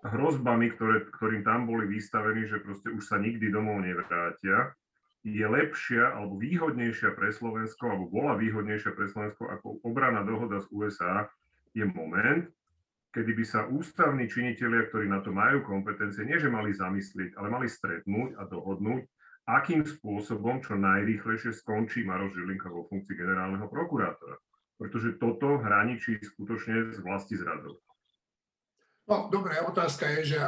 hrozbami, 0.05 0.73
ktoré, 0.77 1.09
ktorým 1.09 1.43
tam 1.43 1.65
boli 1.65 1.89
vystavení, 1.89 2.45
že 2.45 2.61
proste 2.61 2.93
už 2.93 3.03
sa 3.03 3.17
nikdy 3.17 3.49
domov 3.49 3.81
nevrátia, 3.81 4.77
je 5.25 5.41
lepšia 5.41 6.13
alebo 6.13 6.37
výhodnejšia 6.37 7.17
pre 7.17 7.33
Slovensko, 7.33 7.89
alebo 7.89 8.13
bola 8.13 8.37
výhodnejšia 8.37 8.93
pre 8.93 9.09
Slovensko 9.09 9.49
ako 9.49 9.81
obrana 9.81 10.21
dohoda 10.21 10.61
z 10.61 10.69
USA, 10.69 11.25
je 11.73 11.89
moment, 11.89 12.45
kedy 13.17 13.33
by 13.33 13.45
sa 13.49 13.65
ústavní 13.65 14.29
činitelia, 14.29 14.85
ktorí 14.93 15.09
na 15.09 15.25
to 15.25 15.33
majú 15.33 15.65
kompetencie, 15.65 16.29
nie 16.29 16.37
že 16.37 16.53
mali 16.53 16.77
zamyslieť, 16.77 17.41
ale 17.41 17.49
mali 17.49 17.73
stretnúť 17.73 18.37
a 18.37 18.45
dohodnúť, 18.45 19.09
akým 19.45 19.85
spôsobom 19.85 20.61
čo 20.61 20.75
najrýchlejšie 20.75 21.53
skončí 21.53 22.03
Maroš 22.03 22.41
Žilinka 22.41 22.69
vo 22.69 22.89
funkcii 22.89 23.13
generálneho 23.13 23.69
prokurátora. 23.69 24.41
Pretože 24.75 25.17
toto 25.17 25.61
hraničí 25.61 26.19
skutočne 26.19 26.91
s 26.91 26.99
vlasti 26.99 27.37
zradou. 27.37 27.79
No, 29.05 29.29
dobre, 29.29 29.61
otázka 29.61 30.09
je, 30.19 30.35
že 30.35 30.39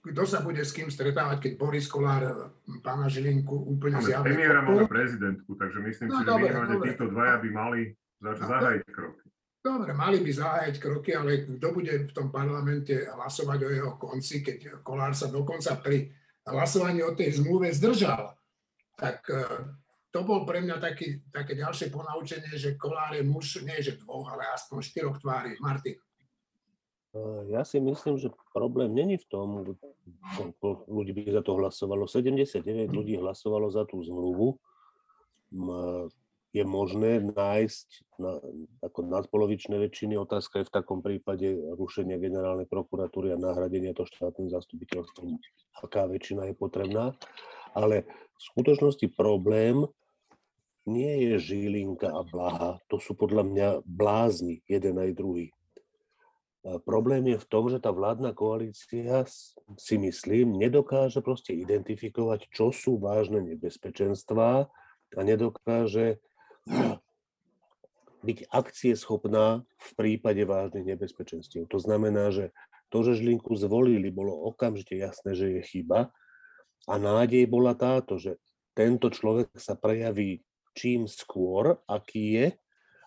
kto 0.00 0.22
sa 0.24 0.40
bude 0.40 0.60
s 0.60 0.72
kým 0.72 0.88
stretávať, 0.88 1.48
keď 1.48 1.52
Boris 1.56 1.84
Kolár 1.84 2.24
e, 2.24 2.32
pána 2.80 3.08
Žilinku 3.08 3.52
úplne 3.52 4.00
zjavne 4.00 4.32
premiéra, 4.32 4.64
máme 4.64 4.88
prezidentku, 4.88 5.56
takže 5.56 5.76
myslím 5.80 6.08
No, 6.08 6.16
si, 6.16 6.24
že 6.24 6.30
minimálne 6.30 6.76
títo 6.80 7.04
dvaja 7.08 7.36
by 7.36 7.48
mali 7.52 7.80
zač- 8.16 8.40
No, 8.40 8.48
zahájiť 8.48 8.82
kroky. 8.88 9.24
Dobre, 9.60 9.90
mali 9.92 10.18
by 10.24 10.30
zahájať 10.32 10.74
kroky, 10.80 11.10
ale 11.12 11.30
kto 11.44 11.68
bude 11.68 11.92
v 12.08 12.12
tom 12.16 12.32
parlamente 12.32 12.96
hlasovať 12.96 13.58
o 13.60 13.68
jeho 13.68 13.92
konci, 14.00 14.40
keď 14.40 14.80
Kolár 14.80 15.12
sa 15.12 15.28
dokonca 15.28 15.76
pri 15.76 16.08
hlasovaní 16.46 17.02
o 17.04 17.16
tej 17.16 17.40
zmluve 17.40 17.72
zdržal. 17.74 18.36
Tak 18.96 19.24
e, 19.28 19.44
to 20.10 20.26
bol 20.26 20.42
pre 20.42 20.60
mňa 20.60 20.76
taký, 20.82 21.22
také 21.30 21.54
ďalšie 21.54 21.88
ponaučenie, 21.94 22.52
že 22.58 22.74
Kolár 22.74 23.14
je 23.14 23.22
muž, 23.22 23.62
nie 23.62 23.78
že 23.78 23.96
dvoch, 24.00 24.26
ale 24.32 24.48
aspoň 24.52 24.78
štyroch 24.82 25.18
tvári. 25.22 25.54
Martin. 25.62 25.96
Eh, 27.10 27.42
Ja 27.50 27.66
si 27.66 27.82
myslím, 27.82 28.18
že 28.18 28.30
problém 28.54 28.94
není 28.94 29.18
v 29.18 29.26
tom, 29.26 29.76
koľko 30.38 30.86
ľudí 30.86 31.10
by 31.14 31.40
za 31.40 31.42
to 31.42 31.58
hlasovalo. 31.58 32.06
79 32.06 32.90
ľudí 32.90 33.18
hlasovalo 33.18 33.70
za 33.70 33.82
tú 33.86 34.02
zmluvu. 34.02 34.58
Je 36.50 36.66
možné 36.66 37.22
nájsť 37.22 37.88
na, 38.18 38.42
ako 38.82 39.06
nadpolovičné 39.06 39.78
väčšiny. 39.78 40.18
Otázka 40.18 40.60
je 40.60 40.68
v 40.68 40.74
takom 40.74 40.98
prípade 40.98 41.46
rušenia 41.78 42.18
generálnej 42.18 42.66
prokuratúry 42.66 43.30
a 43.30 43.38
nahradenia 43.38 43.94
to 43.94 44.02
štátnym 44.02 44.50
zastupiteľstvom, 44.50 45.38
aká 45.78 46.10
väčšina 46.10 46.50
je 46.50 46.54
potrebná. 46.58 47.14
Ale 47.70 48.02
v 48.34 48.42
skutočnosti 48.42 49.06
problém 49.14 49.86
nie 50.90 51.30
je 51.30 51.38
Žilinka 51.38 52.10
a 52.10 52.26
Blaha. 52.26 52.82
To 52.90 52.98
sú 52.98 53.14
podľa 53.14 53.46
mňa 53.46 53.68
blázni, 53.86 54.66
jeden 54.66 54.98
aj 54.98 55.14
druhý. 55.14 55.54
Problém 56.84 57.24
je 57.30 57.38
v 57.40 57.48
tom, 57.48 57.72
že 57.72 57.80
tá 57.80 57.88
vládna 57.88 58.36
koalícia 58.36 59.24
si 59.80 59.96
myslím, 59.96 60.60
nedokáže 60.60 61.24
proste 61.24 61.56
identifikovať, 61.56 62.52
čo 62.52 62.68
sú 62.68 63.00
vážne 63.00 63.40
nebezpečenstvá 63.40 64.68
a 65.14 65.20
nedokáže 65.24 66.20
byť 68.20 68.38
akcieschopná 68.52 69.64
v 69.64 69.90
prípade 69.96 70.44
vážnych 70.44 70.96
nebezpečenstiev. 70.96 71.66
To 71.72 71.78
znamená, 71.80 72.28
že 72.30 72.52
to, 72.90 73.06
že 73.06 73.22
Žlinku 73.22 73.54
zvolili, 73.56 74.10
bolo 74.12 74.34
okamžite 74.50 74.98
jasné, 74.98 75.32
že 75.32 75.46
je 75.58 75.62
chyba 75.62 76.10
a 76.90 76.94
nádej 76.98 77.46
bola 77.46 77.72
táto, 77.78 78.18
že 78.18 78.36
tento 78.74 79.08
človek 79.08 79.54
sa 79.56 79.78
prejaví 79.78 80.42
čím 80.74 81.06
skôr, 81.06 81.80
aký 81.86 82.24
je 82.38 82.46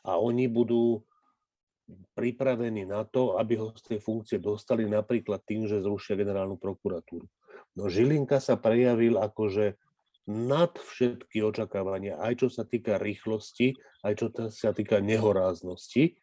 a 0.04 0.20
oni 0.20 0.52
budú 0.52 1.04
pripravení 2.16 2.88
na 2.88 3.04
to, 3.04 3.36
aby 3.40 3.60
ho 3.60 3.76
z 3.76 3.96
tej 3.96 4.00
funkcie 4.00 4.38
dostali 4.40 4.88
napríklad 4.88 5.44
tým, 5.44 5.68
že 5.68 5.84
zrušia 5.84 6.16
generálnu 6.16 6.56
prokuratúru. 6.56 7.28
No 7.76 7.92
Žilinka 7.92 8.40
sa 8.40 8.56
prejavil 8.56 9.20
akože 9.20 9.76
nad 10.30 10.72
všetky 10.80 11.44
očakávania, 11.44 12.16
aj 12.20 12.46
čo 12.46 12.48
sa 12.48 12.64
týka 12.64 12.96
rýchlosti, 12.96 13.76
aj 14.08 14.14
čo 14.16 14.28
sa 14.52 14.72
týka 14.72 15.04
nehoráznosti 15.04 16.16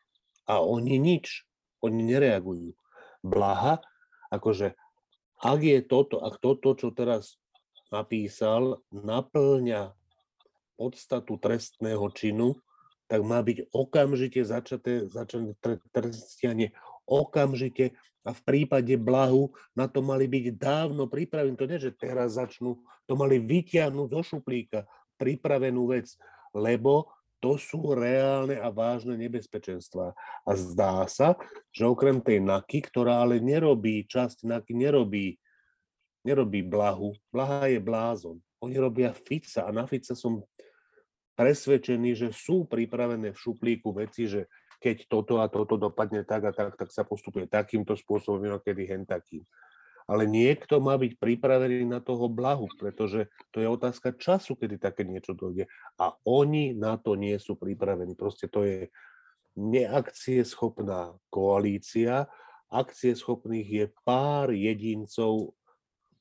a 0.48 0.64
oni 0.64 0.96
nič, 0.96 1.44
oni 1.84 2.00
nereagujú. 2.08 2.72
Blaha, 3.20 3.84
akože 4.32 4.72
ak 5.40 5.60
je 5.60 5.80
toto, 5.84 6.20
ak 6.20 6.40
toto, 6.40 6.72
čo 6.76 6.92
teraz 6.92 7.36
napísal, 7.92 8.80
naplňa 8.92 9.92
podstatu 10.80 11.36
trestného 11.36 12.08
činu, 12.16 12.56
tak 13.10 13.20
má 13.26 13.42
byť 13.42 13.74
okamžite 13.74 14.40
začaté, 14.46 15.10
začaté 15.10 15.52
tre- 15.60 15.82
trestianie 15.92 16.72
okamžite 17.10 17.90
a 18.22 18.30
v 18.30 18.40
prípade 18.46 18.94
blahu 18.94 19.50
na 19.74 19.90
to 19.90 19.98
mali 20.04 20.30
byť 20.30 20.54
dávno 20.54 21.10
pripravení. 21.10 21.58
To 21.58 21.66
nie, 21.66 21.82
že 21.82 21.90
teraz 21.90 22.38
začnú, 22.38 22.78
to 23.10 23.18
mali 23.18 23.42
vytiahnuť 23.42 24.08
zo 24.14 24.22
šuplíka 24.22 24.86
pripravenú 25.18 25.90
vec, 25.90 26.14
lebo 26.54 27.10
to 27.40 27.56
sú 27.56 27.96
reálne 27.96 28.60
a 28.60 28.68
vážne 28.68 29.16
nebezpečenstvá. 29.16 30.12
A 30.44 30.50
zdá 30.52 31.08
sa, 31.08 31.34
že 31.72 31.88
okrem 31.88 32.20
tej 32.20 32.44
NAKY, 32.44 32.92
ktorá 32.92 33.24
ale 33.24 33.40
nerobí, 33.40 34.04
časť 34.04 34.44
NAKY 34.44 34.72
nerobí, 34.76 35.40
nerobí 36.20 36.60
blahu, 36.60 37.16
blaha 37.32 37.72
je 37.72 37.80
blázon. 37.80 38.36
Oni 38.60 38.76
robia 38.76 39.16
Fica 39.16 39.64
a 39.64 39.72
na 39.72 39.88
Fica 39.88 40.12
som 40.12 40.44
presvedčení, 41.32 42.12
že 42.12 42.28
sú 42.36 42.68
pripravené 42.68 43.32
v 43.32 43.40
šuplíku 43.40 43.96
veci, 43.96 44.28
že 44.28 44.44
keď 44.80 45.06
toto 45.06 45.44
a 45.44 45.46
toto 45.46 45.76
dopadne 45.76 46.24
tak 46.24 46.48
a 46.48 46.52
tak, 46.56 46.74
tak 46.74 46.88
sa 46.88 47.04
postupuje 47.04 47.44
takýmto 47.44 47.92
spôsobom, 47.94 48.40
inokedy 48.40 48.88
hen 48.88 49.04
takým. 49.04 49.44
Ale 50.10 50.26
niekto 50.26 50.82
má 50.82 50.98
byť 50.98 51.22
pripravený 51.22 51.86
na 51.86 52.02
toho 52.02 52.26
blahu, 52.26 52.66
pretože 52.80 53.30
to 53.54 53.62
je 53.62 53.68
otázka 53.70 54.18
času, 54.18 54.58
kedy 54.58 54.80
také 54.80 55.06
niečo 55.06 55.38
dojde. 55.38 55.70
A 56.02 56.16
oni 56.26 56.74
na 56.74 56.98
to 56.98 57.14
nie 57.14 57.38
sú 57.38 57.54
pripravení. 57.54 58.18
Proste 58.18 58.50
to 58.50 58.66
je 58.66 58.90
neakcieschopná 59.54 61.14
koalícia. 61.30 62.26
Akcieschopných 62.74 63.68
je 63.70 63.86
pár 64.02 64.50
jedincov 64.50 65.54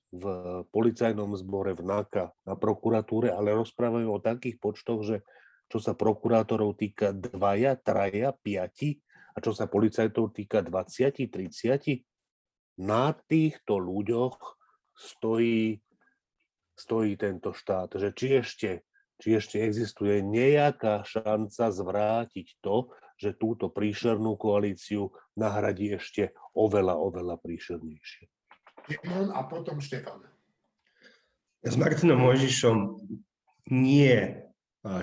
v 0.10 0.26
policajnom 0.74 1.38
zbore 1.38 1.78
v 1.78 1.86
NAKA 1.86 2.34
na 2.46 2.54
prokuratúre, 2.58 3.30
ale 3.30 3.54
rozprávajú 3.54 4.10
o 4.10 4.22
takých 4.22 4.58
počtoch, 4.58 5.06
že 5.06 5.22
čo 5.70 5.78
sa 5.78 5.94
prokurátorov 5.94 6.76
týka 6.76 7.14
dvaja, 7.14 7.78
traja, 7.78 8.34
piati 8.34 8.98
a 9.34 9.38
čo 9.38 9.54
sa 9.54 9.70
policajtov 9.70 10.34
týka 10.34 10.66
20, 10.66 11.30
30, 11.30 12.82
na 12.82 13.14
týchto 13.14 13.78
ľuďoch 13.78 14.38
stojí, 14.98 15.78
stojí 16.74 17.14
tento 17.16 17.54
štát. 17.54 17.96
Že 17.96 18.10
či 18.18 18.28
ešte 18.34 18.70
či 19.20 19.36
ešte 19.36 19.60
existuje 19.60 20.24
nejaká 20.24 21.04
šanca 21.04 21.76
zvrátiť 21.76 22.48
to, 22.64 22.88
že 23.20 23.36
túto 23.36 23.68
príšernú 23.68 24.40
koalíciu 24.40 25.12
nahradí 25.36 25.92
ešte 25.92 26.32
oveľa, 26.56 26.96
oveľa 26.96 27.36
príšernejšie. 27.44 28.32
Šimon 28.88 29.36
a 29.36 29.44
potom 29.44 29.84
Štefan. 29.84 30.24
S 31.60 31.76
Martinom 31.76 32.24
Mojžišom 32.24 32.78
nie 33.76 34.40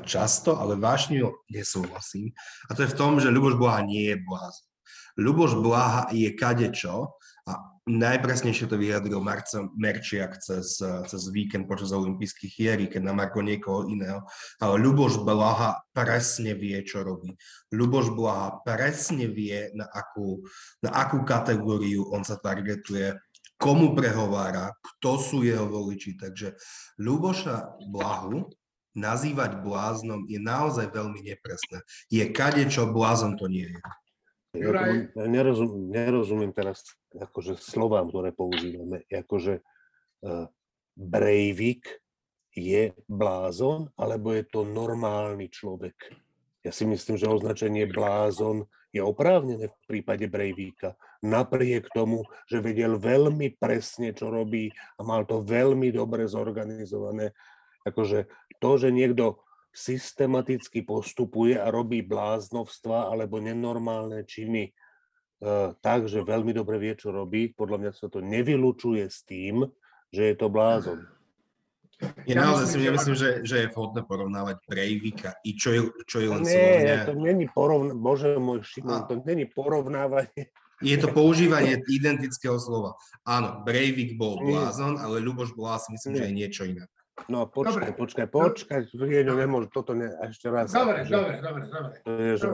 často, 0.08 0.56
ale 0.56 0.80
vášne 0.80 1.20
nesúhlasím. 1.52 2.32
A 2.68 2.74
to 2.74 2.84
je 2.84 2.92
v 2.92 2.98
tom, 2.98 3.20
že 3.20 3.32
Ľuboš 3.32 3.60
Blaha 3.60 3.84
nie 3.84 4.12
je 4.12 4.16
blázon. 4.24 4.68
Ľuboš 5.16 5.52
Blaha 5.64 6.12
je 6.12 6.28
kadečo 6.36 7.16
a 7.48 7.52
najpresnejšie 7.86 8.66
to 8.66 8.76
vyjadril 8.76 9.22
Marcel 9.22 9.70
Merčiak 9.78 10.42
cez, 10.42 10.76
cez 10.82 11.22
víkend 11.30 11.70
počas 11.70 11.94
olympijských 11.94 12.52
hier, 12.52 12.78
keď 12.90 13.00
namarko 13.06 13.40
niekoho 13.40 13.86
iného. 13.88 14.26
Ale 14.60 14.82
Ľuboš 14.82 15.24
Blaha 15.24 15.80
presne 15.94 16.52
vie, 16.58 16.76
čo 16.82 17.06
robí. 17.06 17.32
Ľuboš 17.72 18.12
Blaha 18.12 18.60
presne 18.66 19.30
vie, 19.30 19.72
na 19.72 19.86
akú, 19.88 20.44
na 20.84 20.92
akú 21.00 21.22
kategóriu 21.22 22.10
on 22.12 22.26
sa 22.26 22.36
targetuje, 22.36 23.16
komu 23.56 23.96
prehovára, 23.96 24.68
kto 24.82 25.16
sú 25.16 25.38
jeho 25.46 25.64
voliči. 25.64 26.18
Takže 26.18 26.52
Ľuboša 27.00 27.88
Blahu 27.88 28.52
nazývať 28.96 29.60
bláznom 29.60 30.24
je 30.26 30.40
naozaj 30.40 30.88
veľmi 30.90 31.20
nepresné. 31.20 31.84
Je 32.08 32.24
kade, 32.32 32.64
čo 32.72 32.88
blázon 32.88 33.36
to 33.36 33.46
nie 33.46 33.68
je. 33.68 33.80
Ja, 34.56 34.72
ja 34.72 35.26
nerozum, 35.28 35.92
nerozumiem 35.92 36.48
teraz 36.56 36.80
akože 37.12 37.60
slovám, 37.60 38.08
ktoré 38.08 38.32
používame. 38.32 39.04
Akože 39.12 39.60
uh, 39.60 40.48
Breivik 40.96 42.00
je 42.56 42.96
blázon, 43.04 43.92
alebo 44.00 44.32
je 44.32 44.48
to 44.48 44.64
normálny 44.64 45.52
človek. 45.52 45.92
Ja 46.64 46.72
si 46.72 46.88
myslím, 46.88 47.20
že 47.20 47.28
označenie 47.28 47.84
blázon 47.84 48.64
je 48.96 49.04
oprávnené 49.04 49.68
v 49.68 49.76
prípade 49.84 50.24
Breivika. 50.24 50.96
Napriek 51.20 51.92
tomu, 51.92 52.24
že 52.48 52.64
vedel 52.64 52.96
veľmi 52.96 53.60
presne, 53.60 54.16
čo 54.16 54.32
robí 54.32 54.72
a 54.96 55.04
mal 55.04 55.28
to 55.28 55.44
veľmi 55.44 55.92
dobre 55.92 56.24
zorganizované. 56.24 57.36
Akože 57.84 58.24
to, 58.58 58.80
že 58.80 58.88
niekto 58.94 59.40
systematicky 59.76 60.80
postupuje 60.80 61.60
a 61.60 61.68
robí 61.68 62.00
bláznovstva 62.00 63.12
alebo 63.12 63.36
nenormálne 63.36 64.24
činy 64.24 64.72
uh, 64.72 65.76
tak, 65.84 66.08
že 66.08 66.24
veľmi 66.24 66.56
dobre 66.56 66.80
vie, 66.80 66.96
čo 66.96 67.12
robí. 67.12 67.52
Podľa 67.52 67.78
mňa 67.84 67.92
sa 67.92 68.08
to 68.08 68.24
nevylučuje 68.24 69.04
s 69.04 69.20
tým, 69.28 69.68
že 70.08 70.32
je 70.32 70.34
to 70.40 70.48
blázon. 70.48 71.04
Ja, 72.00 72.12
ja 72.28 72.34
naozaj 72.44 72.76
si 72.76 72.78
myslím, 72.84 73.16
že, 73.16 73.30
že 73.40 73.56
je 73.64 73.72
vhodné 73.72 74.04
porovnávať 74.04 74.60
Breivika 74.68 75.32
i 75.48 75.56
čo 75.56 75.72
je, 75.72 75.80
čo 76.04 76.20
je 76.20 76.28
len 76.28 76.44
Nie, 76.44 76.52
slovne... 76.52 76.96
to 77.08 77.14
není 77.16 77.46
porovnávanie, 77.48 78.04
bože 78.04 78.30
môj 78.36 78.60
Šimon, 78.68 79.08
to 79.08 79.24
není 79.24 79.48
porovnávanie. 79.48 80.52
Je 80.84 80.96
to 81.00 81.08
používanie 81.08 81.80
identického 81.88 82.60
slova. 82.60 83.00
Áno, 83.24 83.64
Breivik 83.64 84.20
bol 84.20 84.44
blázon, 84.44 85.00
ale 85.00 85.24
Ľuboš 85.24 85.56
Blá 85.56 85.80
si 85.80 85.88
myslím, 85.96 86.12
Nie. 86.12 86.18
že 86.20 86.24
je 86.28 86.34
niečo 86.36 86.62
iné. 86.68 86.84
No 87.32 87.48
počkaj, 87.48 87.96
dobre. 87.96 88.00
počkaj, 88.00 88.26
počkaj, 88.28 88.80
Rieňo, 88.92 89.34
nemôžu 89.40 89.72
toto 89.72 89.96
ne, 89.96 90.12
ešte 90.28 90.52
raz. 90.52 90.68
Dobre, 90.68 91.08
že, 91.08 91.12
dobre, 91.16 91.34
dobre, 91.40 91.64
dobre. 91.72 91.94
Že 92.36 92.48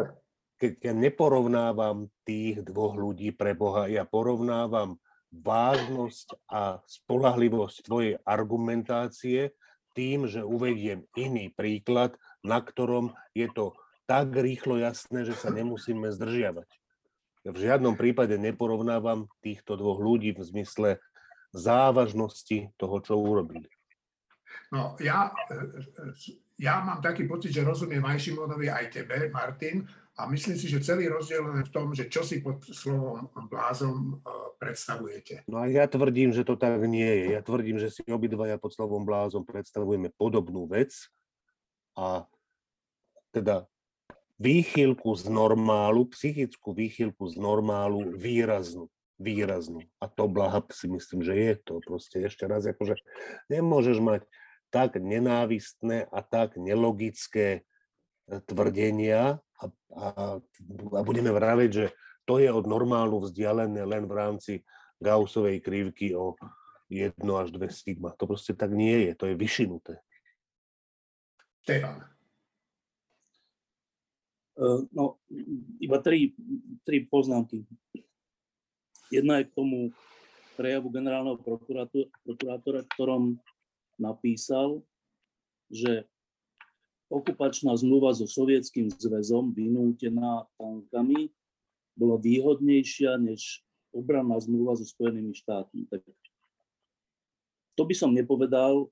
keď 0.62 0.72
ja 0.78 0.94
neporovnávam 0.94 2.06
tých 2.22 2.62
dvoch 2.62 2.94
ľudí 2.94 3.34
pre 3.34 3.58
Boha, 3.58 3.90
ja 3.90 4.06
porovnávam 4.06 5.02
vážnosť 5.34 6.38
a 6.46 6.78
spolahlivosť 6.86 7.76
tvojej 7.82 8.14
argumentácie 8.22 9.50
tým, 9.98 10.30
že 10.30 10.46
uvediem 10.46 11.04
iný 11.18 11.50
príklad, 11.50 12.14
na 12.46 12.62
ktorom 12.62 13.12
je 13.34 13.50
to 13.50 13.74
tak 14.06 14.30
rýchlo 14.30 14.78
jasné, 14.78 15.26
že 15.26 15.34
sa 15.34 15.50
nemusíme 15.50 16.10
zdržiavať. 16.14 16.68
Ja 17.42 17.50
v 17.50 17.58
žiadnom 17.58 17.98
prípade 17.98 18.38
neporovnávam 18.38 19.26
týchto 19.42 19.74
dvoch 19.74 19.98
ľudí 19.98 20.30
v 20.36 20.46
zmysle 20.46 20.90
závažnosti 21.50 22.70
toho, 22.78 22.96
čo 23.02 23.18
urobili. 23.18 23.66
No, 24.72 24.96
ja, 25.00 25.30
ja 26.56 26.80
mám 26.80 27.04
taký 27.04 27.28
pocit, 27.28 27.52
že 27.52 27.66
rozumiem 27.66 28.02
aj 28.04 28.18
Šimonovi, 28.18 28.72
aj 28.72 28.86
tebe, 28.88 29.28
Martin, 29.28 29.84
a 30.12 30.28
myslím 30.28 30.60
si, 30.60 30.68
že 30.68 30.84
celý 30.84 31.08
rozdiel 31.08 31.64
je 31.64 31.68
v 31.68 31.72
tom, 31.72 31.96
že 31.96 32.04
čo 32.12 32.20
si 32.20 32.44
pod 32.44 32.60
slovom 32.68 33.32
blázon 33.48 34.20
e, 34.20 34.32
predstavujete. 34.60 35.48
No 35.48 35.64
a 35.64 35.72
ja 35.72 35.88
tvrdím, 35.88 36.36
že 36.36 36.44
to 36.44 36.60
tak 36.60 36.84
nie 36.84 37.08
je. 37.08 37.26
Ja 37.32 37.40
tvrdím, 37.40 37.80
že 37.80 37.88
si 37.88 38.04
obidvaja 38.04 38.60
pod 38.60 38.76
slovom 38.76 39.08
blázon 39.08 39.48
predstavujeme 39.48 40.12
podobnú 40.12 40.68
vec 40.68 40.92
a 41.96 42.28
teda 43.32 43.64
výchylku 44.36 45.16
z 45.16 45.32
normálu, 45.32 46.04
psychickú 46.12 46.76
výchylku 46.76 47.32
z 47.32 47.40
normálu 47.40 48.12
výraznú 48.12 48.92
výraznú. 49.22 49.86
A 50.02 50.10
to 50.10 50.26
blaha 50.26 50.66
si 50.74 50.90
myslím, 50.90 51.22
že 51.22 51.32
je 51.38 51.54
to 51.62 51.78
proste 51.78 52.18
ešte 52.26 52.42
raz, 52.50 52.66
akože 52.66 52.98
nemôžeš 53.46 54.02
mať 54.02 54.26
tak 54.72 54.96
nenávistné 54.96 56.08
a 56.08 56.24
tak 56.24 56.56
nelogické 56.56 57.60
e, 57.60 57.62
tvrdenia 58.48 59.36
a, 59.60 59.64
a, 59.92 60.06
a 60.96 61.00
budeme 61.04 61.28
vraviť, 61.28 61.70
že 61.70 61.92
to 62.24 62.40
je 62.40 62.48
od 62.48 62.64
normálu 62.64 63.20
vzdialené 63.20 63.84
len 63.84 64.08
v 64.08 64.14
rámci 64.16 64.52
Gaussovej 64.96 65.60
krivky 65.60 66.16
o 66.16 66.32
1 66.88 67.12
až 67.36 67.52
2 67.52 67.68
sigma. 67.68 68.16
To 68.16 68.24
proste 68.24 68.56
tak 68.56 68.72
nie 68.72 69.10
je, 69.10 69.12
to 69.12 69.24
je 69.28 69.36
vyšinuté. 69.36 70.00
Stefan. 71.60 72.00
E, 74.56 74.88
no, 74.96 75.20
iba 75.84 76.00
tri, 76.00 76.32
tri 76.88 77.04
poznámky. 77.04 77.68
Jedna 79.12 79.44
je 79.44 79.52
k 79.52 79.52
tomu 79.52 79.92
prejavu 80.56 80.88
generálneho 80.88 81.36
prokurátora, 81.36 82.80
ktorom 82.96 83.36
napísal, 84.02 84.82
že 85.70 86.02
okupačná 87.06 87.70
zmluva 87.78 88.10
so 88.10 88.26
Sovietským 88.26 88.90
zväzom 88.90 89.54
vynútená 89.54 90.50
tankami 90.58 91.30
bola 91.94 92.18
výhodnejšia 92.18 93.20
než 93.22 93.62
obranná 93.94 94.40
zmluva 94.42 94.74
so 94.74 94.82
Spojenými 94.82 95.36
štátmi. 95.36 95.86
Tak 95.86 96.02
to 97.76 97.82
by 97.84 97.94
som 97.96 98.10
nepovedal, 98.12 98.88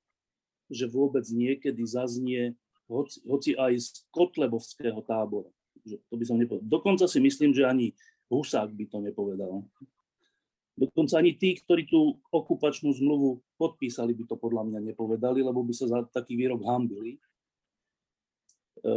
že 0.71 0.87
vôbec 0.87 1.27
niekedy 1.29 1.83
zaznie, 1.83 2.55
hoci, 2.87 3.19
hoci 3.27 3.51
aj 3.59 3.73
z 3.77 3.89
Kotlebovského 4.15 5.01
tábora. 5.03 5.51
To 5.85 6.15
by 6.15 6.25
som 6.25 6.39
nepovedal. 6.39 6.69
Dokonca 6.69 7.05
si 7.09 7.19
myslím, 7.19 7.51
že 7.57 7.67
ani 7.67 7.97
Husák 8.31 8.71
by 8.71 8.85
to 8.87 8.99
nepovedal. 9.03 9.65
Dokonca 10.81 11.21
ani 11.21 11.37
tí, 11.37 11.61
ktorí 11.61 11.85
tú 11.85 12.17
okupačnú 12.33 12.97
zmluvu 12.97 13.45
podpísali, 13.61 14.17
by 14.17 14.25
to 14.25 14.37
podľa 14.41 14.65
mňa 14.65 14.81
nepovedali, 14.93 15.45
lebo 15.45 15.61
by 15.61 15.77
sa 15.77 15.85
za 15.93 15.99
taký 16.09 16.41
výrok 16.41 16.65
hambili. 16.65 17.21
E, 18.81 18.91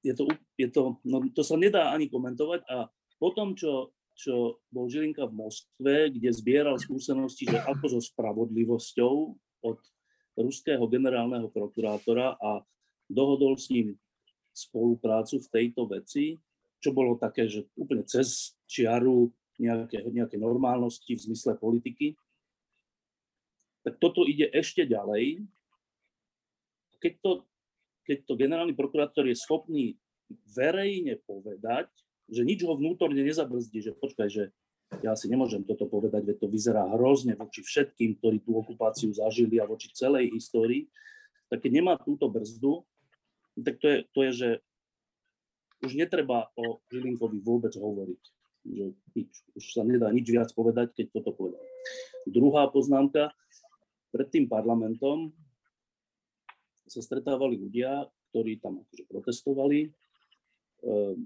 je 0.00 0.16
to, 0.16 0.24
je 0.56 0.68
to, 0.72 0.96
no, 1.04 1.20
to 1.36 1.44
sa 1.44 1.60
nedá 1.60 1.92
ani 1.92 2.08
komentovať 2.08 2.64
a 2.72 2.88
potom, 3.20 3.52
čo, 3.52 3.92
čo 4.16 4.64
bol 4.72 4.88
Žilinka 4.88 5.28
v 5.28 5.36
Moskve, 5.36 6.16
kde 6.16 6.32
zbieral 6.32 6.80
skúsenosti, 6.80 7.44
že 7.44 7.60
ako 7.60 7.84
so 7.92 8.00
spravodlivosťou 8.00 9.14
od 9.60 9.78
ruského 10.40 10.80
generálneho 10.88 11.52
prokurátora 11.52 12.40
a 12.40 12.64
dohodol 13.04 13.60
s 13.60 13.68
ním 13.68 14.00
spoluprácu 14.56 15.44
v 15.44 15.48
tejto 15.52 15.84
veci, 15.92 16.40
čo 16.80 16.96
bolo 16.96 17.20
také, 17.20 17.44
že 17.44 17.68
úplne 17.76 18.08
cez 18.08 18.56
čiaru 18.64 19.28
nejaké, 19.60 20.00
nejaké 20.08 20.36
normálnosti 20.40 21.12
v 21.12 21.24
zmysle 21.30 21.60
politiky, 21.60 22.16
tak 23.84 24.00
toto 24.00 24.24
ide 24.24 24.48
ešte 24.48 24.88
ďalej. 24.88 25.44
Keď 27.00 27.12
to, 27.20 27.30
keď 28.04 28.18
to 28.24 28.32
generálny 28.40 28.72
prokurátor 28.76 29.28
je 29.28 29.36
schopný 29.36 29.96
verejne 30.52 31.20
povedať, 31.24 31.88
že 32.30 32.44
nič 32.44 32.64
ho 32.64 32.76
vnútorne 32.76 33.20
nezabrzdí, 33.20 33.84
že 33.84 33.92
počkaj, 33.96 34.28
že 34.28 34.44
ja 35.00 35.14
si 35.14 35.30
nemôžem 35.30 35.62
toto 35.62 35.86
povedať, 35.86 36.26
veď 36.26 36.36
to 36.42 36.48
vyzerá 36.50 36.82
hrozne 36.98 37.38
voči 37.38 37.62
všetkým, 37.62 38.18
ktorí 38.18 38.42
tú 38.42 38.58
okupáciu 38.58 39.14
zažili 39.14 39.62
a 39.62 39.68
voči 39.68 39.90
celej 39.94 40.34
histórii, 40.34 40.90
tak 41.46 41.62
keď 41.62 41.72
nemá 41.82 41.94
túto 41.98 42.26
brzdu, 42.26 42.82
tak 43.60 43.78
to 43.78 43.86
je, 43.86 43.98
to 44.10 44.18
je 44.26 44.30
že 44.34 44.50
už 45.80 45.96
netreba 45.96 46.52
o 46.58 46.82
Žilinkovi 46.92 47.38
vôbec 47.40 47.72
hovoriť 47.72 48.39
že 48.64 48.84
už 49.56 49.64
sa 49.72 49.82
nedá 49.82 50.12
nič 50.12 50.28
viac 50.28 50.52
povedať, 50.52 50.92
keď 50.92 51.06
toto 51.20 51.32
povedal. 51.32 51.62
Druhá 52.28 52.68
poznámka, 52.68 53.32
pred 54.10 54.28
tým 54.28 54.46
parlamentom 54.50 55.32
sa 56.90 57.00
stretávali 57.00 57.54
ľudia, 57.56 58.10
ktorí 58.30 58.58
tam 58.58 58.82
akože 58.82 59.04
protestovali, 59.06 59.80
e, 59.86 59.90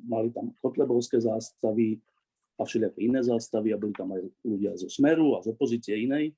mali 0.05 0.29
tam 0.31 0.53
kotlebovské 0.61 1.16
zástavy 1.25 1.97
a 2.61 2.62
všelijaké 2.62 3.01
iné 3.01 3.25
zástavy 3.25 3.73
a 3.73 3.81
boli 3.81 3.97
tam 3.97 4.12
aj 4.12 4.23
ľudia 4.44 4.77
zo 4.77 4.92
Smeru 4.92 5.35
a 5.35 5.42
z 5.42 5.51
opozície 5.51 5.97
inej. 5.97 6.37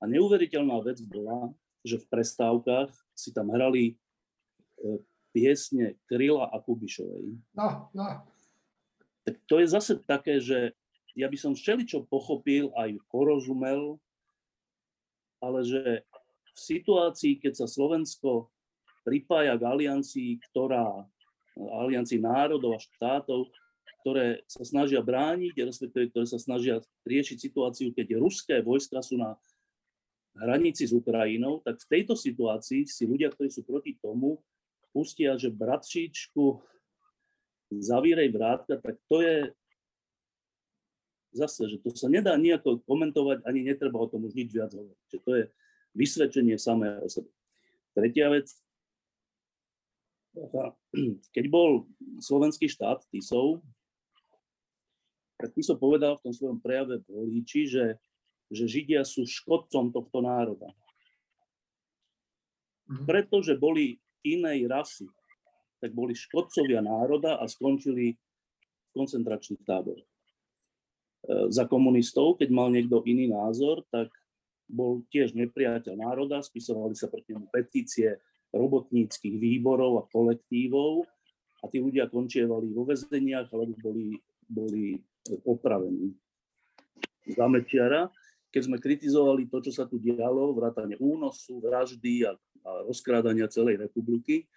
A 0.00 0.08
neuveriteľná 0.08 0.80
vec 0.82 1.04
bola, 1.04 1.52
že 1.84 2.00
v 2.00 2.06
prestávkach 2.08 2.90
si 3.12 3.30
tam 3.30 3.52
hrali 3.52 3.92
e, 3.92 3.94
piesne 5.36 6.00
Kryla 6.08 6.48
a 6.48 6.56
Kubišovej. 6.64 7.36
No, 7.54 7.92
no. 7.92 8.08
Tak 9.26 9.34
to 9.48 9.54
je 9.62 9.66
zase 9.66 9.92
také, 10.04 10.38
že 10.38 10.76
ja 11.18 11.26
by 11.26 11.34
som 11.34 11.52
všeličo 11.56 12.06
pochopil, 12.06 12.70
aj 12.78 12.94
porozumel, 13.10 13.98
ale 15.42 15.66
že 15.66 15.82
v 16.54 16.58
situácii, 16.58 17.38
keď 17.38 17.64
sa 17.64 17.66
Slovensko 17.70 18.50
pripája 19.06 19.54
k 19.58 19.66
aliancii, 19.66 20.38
ktorá, 20.50 21.06
aliancii 21.58 22.22
národov 22.22 22.78
a 22.78 22.82
štátov, 22.82 23.50
ktoré 24.02 24.46
sa 24.46 24.62
snažia 24.62 25.02
brániť, 25.02 25.54
respektíve 25.58 26.14
ktoré 26.14 26.26
sa 26.26 26.38
snažia 26.38 26.78
riešiť 27.02 27.36
situáciu, 27.38 27.90
keď 27.90 28.18
ruské 28.18 28.62
vojska 28.62 29.02
sú 29.02 29.18
na 29.18 29.34
hranici 30.38 30.86
s 30.86 30.94
Ukrajinou, 30.94 31.58
tak 31.66 31.82
v 31.82 31.90
tejto 31.98 32.14
situácii 32.14 32.86
si 32.86 33.04
ľudia, 33.10 33.34
ktorí 33.34 33.50
sú 33.50 33.66
proti 33.66 33.98
tomu, 33.98 34.38
pustia, 34.94 35.34
že 35.34 35.50
bratčíčku, 35.50 36.62
zavírej 37.72 38.32
vrátka, 38.32 38.80
tak 38.80 38.96
to 39.08 39.20
je 39.20 39.36
zase, 41.36 41.68
že 41.68 41.76
to 41.84 41.92
sa 41.92 42.08
nedá 42.08 42.34
nejako 42.40 42.80
komentovať, 42.88 43.44
ani 43.44 43.62
netreba 43.62 44.00
o 44.00 44.08
tom 44.08 44.24
už 44.24 44.32
nič 44.32 44.48
viac 44.50 44.72
hovoriť. 44.72 45.04
Že 45.12 45.18
to 45.20 45.30
je 45.36 45.44
vysvedčenie 45.92 46.56
samé 46.56 46.98
o 47.04 47.08
sebe. 47.08 47.28
Tretia 47.92 48.32
vec, 48.32 48.48
keď 51.34 51.44
bol 51.50 51.90
slovenský 52.22 52.70
štát 52.70 53.04
Tisov, 53.12 53.60
tak 55.38 55.54
Tiso 55.54 55.78
povedal 55.78 56.18
v 56.18 56.24
tom 56.28 56.34
svojom 56.34 56.58
prejave 56.58 56.98
v 57.06 57.06
Holíči, 57.14 57.70
že, 57.70 58.02
že 58.50 58.66
Židia 58.66 59.06
sú 59.06 59.22
škodcom 59.22 59.94
tohto 59.94 60.18
národa. 60.18 60.74
Mhm. 62.90 63.06
Pretože 63.06 63.54
boli 63.54 64.02
inej 64.26 64.66
rasy, 64.66 65.06
tak 65.78 65.94
boli 65.94 66.14
škodcovia 66.14 66.82
národa 66.82 67.38
a 67.38 67.44
skončili 67.46 68.14
v 68.14 68.90
koncentračných 68.94 69.62
táboroch. 69.62 70.06
E, 70.06 71.50
za 71.50 71.64
komunistov, 71.66 72.38
keď 72.38 72.48
mal 72.50 72.68
niekto 72.70 73.02
iný 73.06 73.30
názor, 73.30 73.86
tak 73.90 74.10
bol 74.68 75.06
tiež 75.08 75.32
nepriateľ 75.32 75.94
národa, 75.96 76.44
spisovali 76.44 76.92
sa 76.92 77.08
proti 77.08 77.32
nemu 77.32 77.48
petície 77.48 78.20
robotníckých 78.52 79.36
výborov 79.36 80.04
a 80.04 80.08
kolektívov 80.08 81.08
a 81.60 81.64
tí 81.68 81.80
ľudia 81.80 82.08
končievali 82.08 82.70
vo 82.72 82.84
väzeniach 82.84 83.48
alebo 83.50 83.74
boli, 83.80 84.16
boli 84.44 85.00
popravení. 85.44 86.12
Zamečiara, 87.28 88.08
keď 88.48 88.62
sme 88.64 88.76
kritizovali 88.80 89.48
to, 89.52 89.60
čo 89.60 89.72
sa 89.72 89.84
tu 89.84 90.00
dialo, 90.00 90.56
vrátane 90.56 90.96
únosu, 90.96 91.60
vraždy 91.60 92.24
a, 92.24 92.32
a 92.64 92.70
rozkrádania 92.88 93.52
celej 93.52 93.84
republiky, 93.84 94.48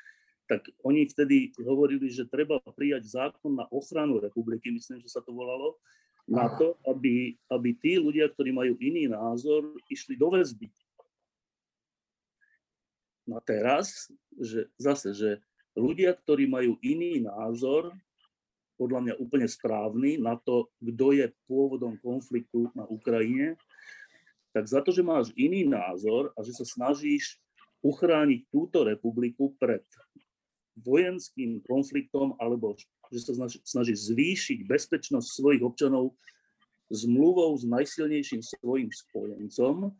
tak 0.51 0.67
oni 0.83 1.07
vtedy 1.07 1.55
hovorili, 1.63 2.11
že 2.11 2.27
treba 2.27 2.59
prijať 2.59 3.07
zákon 3.07 3.55
na 3.55 3.63
ochranu 3.71 4.19
republiky, 4.19 4.67
myslím, 4.75 4.99
že 4.99 5.07
sa 5.07 5.23
to 5.23 5.31
volalo, 5.31 5.79
na 6.27 6.51
to, 6.59 6.75
aby, 6.91 7.39
aby 7.47 7.71
tí 7.79 7.95
ľudia, 7.95 8.27
ktorí 8.27 8.51
majú 8.51 8.75
iný 8.83 9.07
názor, 9.07 9.63
išli 9.87 10.19
do 10.19 10.27
väzby. 10.27 10.67
No 13.23 13.39
teraz, 13.39 14.11
že 14.35 14.67
zase, 14.75 15.15
že 15.15 15.39
ľudia, 15.71 16.11
ktorí 16.11 16.51
majú 16.51 16.75
iný 16.83 17.23
názor, 17.23 17.95
podľa 18.75 18.99
mňa 19.07 19.15
úplne 19.23 19.47
správny 19.47 20.19
na 20.19 20.35
to, 20.35 20.67
kto 20.83 21.15
je 21.15 21.31
pôvodom 21.47 21.95
konfliktu 22.03 22.67
na 22.75 22.83
Ukrajine, 22.91 23.55
tak 24.51 24.67
za 24.67 24.83
to, 24.83 24.91
že 24.91 24.99
máš 24.99 25.31
iný 25.39 25.63
názor 25.63 26.35
a 26.35 26.43
že 26.43 26.51
sa 26.51 26.67
snažíš 26.67 27.39
uchrániť 27.79 28.51
túto 28.51 28.83
republiku 28.83 29.55
pred 29.55 29.85
vojenským 30.79 31.59
konfliktom 31.67 32.35
alebo 32.39 32.75
že 33.11 33.19
sa 33.27 33.33
snaží 33.67 33.93
zvýšiť 33.95 34.63
bezpečnosť 34.63 35.27
svojich 35.27 35.63
občanov 35.63 36.15
zmluvou 36.91 37.55
s 37.55 37.63
najsilnejším 37.67 38.43
svojim 38.43 38.91
spojencom, 38.91 39.95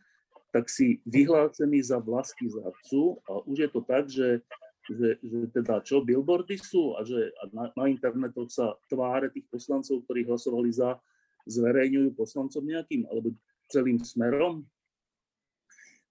tak 0.52 0.68
si 0.68 1.00
vyhlásený 1.08 1.80
za 1.84 2.00
vlastní 2.04 2.52
zradcu 2.52 3.20
a 3.28 3.40
už 3.48 3.58
je 3.68 3.70
to 3.72 3.82
tak, 3.88 4.12
že, 4.12 4.44
že, 4.92 5.16
že 5.24 5.40
teda 5.56 5.80
čo, 5.84 6.04
billboardy 6.04 6.60
sú 6.60 7.00
a 7.00 7.08
že 7.08 7.32
na, 7.56 7.72
na 7.72 7.88
internetoch 7.88 8.52
sa 8.52 8.76
tváre 8.92 9.32
tých 9.32 9.48
poslancov, 9.48 10.04
ktorí 10.04 10.28
hlasovali 10.28 10.72
za, 10.76 11.00
zverejňujú 11.48 12.16
poslancom 12.20 12.64
nejakým 12.68 13.08
alebo 13.08 13.32
celým 13.72 14.04
smerom, 14.04 14.68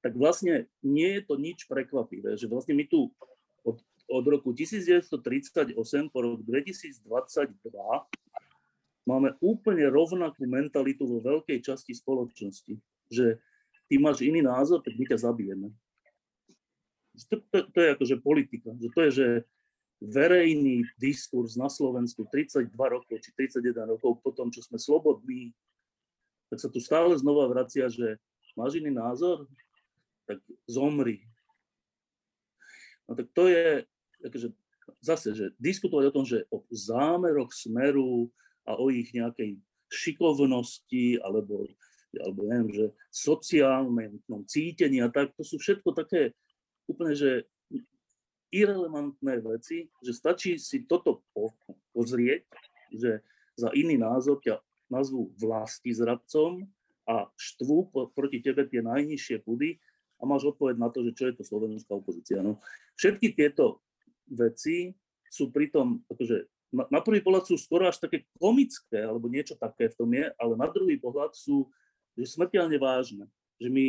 tak 0.01 0.17
vlastne 0.17 0.65
nie 0.81 1.21
je 1.21 1.23
to 1.29 1.37
nič 1.37 1.69
prekvapivé, 1.69 2.33
že 2.41 2.49
vlastne 2.49 2.73
my 2.73 2.89
tu 2.89 3.13
od 4.11 4.25
roku 4.27 4.51
1938 4.51 5.79
po 6.11 6.19
rok 6.19 6.43
2022 6.43 7.07
máme 9.07 9.39
úplne 9.39 9.87
rovnakú 9.87 10.45
mentalitu 10.45 11.07
vo 11.07 11.23
veľkej 11.23 11.63
časti 11.63 11.95
spoločnosti, 11.95 12.75
že 13.11 13.39
ty 13.87 13.95
máš 14.03 14.27
iný 14.27 14.43
názor, 14.43 14.83
tak 14.83 14.99
my 14.99 15.07
ťa 15.07 15.19
zabijeme. 15.31 15.71
To, 17.31 17.37
to, 17.51 17.59
to 17.71 17.79
je 17.79 17.89
akože 17.95 18.17
politika, 18.23 18.71
že 18.79 18.89
to 18.95 19.01
je, 19.07 19.11
že 19.11 19.29
verejný 20.01 20.89
diskurs 20.97 21.59
na 21.61 21.69
Slovensku 21.69 22.25
32 22.33 22.73
rokov 22.73 23.21
či 23.21 23.31
31 23.37 23.95
rokov 23.95 24.23
po 24.25 24.31
tom, 24.33 24.49
čo 24.49 24.65
sme 24.65 24.81
slobodní, 24.81 25.53
tak 26.49 26.59
sa 26.59 26.69
tu 26.73 26.81
stále 26.81 27.13
znova 27.21 27.47
vracia, 27.47 27.87
že 27.93 28.17
máš 28.57 28.81
iný 28.81 28.91
názor, 28.91 29.45
tak 30.25 30.41
zomri. 30.65 31.23
No 33.05 33.19
tak 33.19 33.29
to 33.37 33.51
je, 33.51 33.85
akože 34.25 34.49
zase, 35.01 35.33
že 35.33 35.47
diskutovať 35.57 36.05
o 36.11 36.15
tom, 36.15 36.25
že 36.27 36.45
o 36.51 36.65
zámeroch 36.69 37.55
smeru 37.55 38.29
a 38.67 38.77
o 38.77 38.91
ich 38.93 39.15
nejakej 39.15 39.57
šikovnosti 39.91 41.19
alebo, 41.23 41.67
alebo 42.15 42.41
neviem, 42.47 42.71
že 42.71 42.87
sociálnom 43.11 44.47
cítení 44.47 45.03
a 45.03 45.11
tak, 45.11 45.35
to 45.35 45.43
sú 45.43 45.59
všetko 45.59 45.95
také 45.95 46.35
úplne, 46.87 47.15
že 47.15 47.47
irrelevantné 48.51 49.47
veci, 49.47 49.87
že 50.03 50.11
stačí 50.11 50.59
si 50.59 50.83
toto 50.83 51.23
pozrieť, 51.95 52.43
že 52.91 53.23
za 53.55 53.71
iný 53.79 53.95
názor 53.95 54.43
ťa 54.43 54.59
nazvú 54.91 55.31
vlasti 55.39 55.95
zradcom 55.95 56.67
a 57.07 57.31
štvú 57.39 57.95
proti 58.11 58.43
tebe 58.43 58.67
tie 58.67 58.83
najnižšie 58.83 59.47
pudy 59.47 59.79
a 60.19 60.27
máš 60.27 60.51
odpoveď 60.51 60.83
na 60.83 60.91
to, 60.91 61.07
že 61.07 61.15
čo 61.15 61.25
je 61.31 61.35
to 61.39 61.45
slovenská 61.47 61.95
opozícia. 61.95 62.43
No, 62.43 62.59
všetky 62.99 63.39
tieto 63.39 63.87
veci 64.31 64.95
sú 65.31 65.51
pritom, 65.51 66.03
akože 66.11 66.47
na, 66.71 67.03
prvý 67.03 67.19
pohľad 67.19 67.51
sú 67.51 67.59
skoro 67.59 67.91
až 67.91 67.99
také 67.99 68.23
komické, 68.39 69.03
alebo 69.03 69.27
niečo 69.27 69.59
také 69.59 69.91
v 69.91 69.99
tom 69.99 70.11
je, 70.15 70.31
ale 70.39 70.55
na 70.55 70.71
druhý 70.71 70.95
pohľad 70.97 71.35
sú 71.35 71.67
že 72.19 72.37
smrteľne 72.37 72.77
vážne. 72.79 73.25
Že 73.63 73.69
my, 73.71 73.87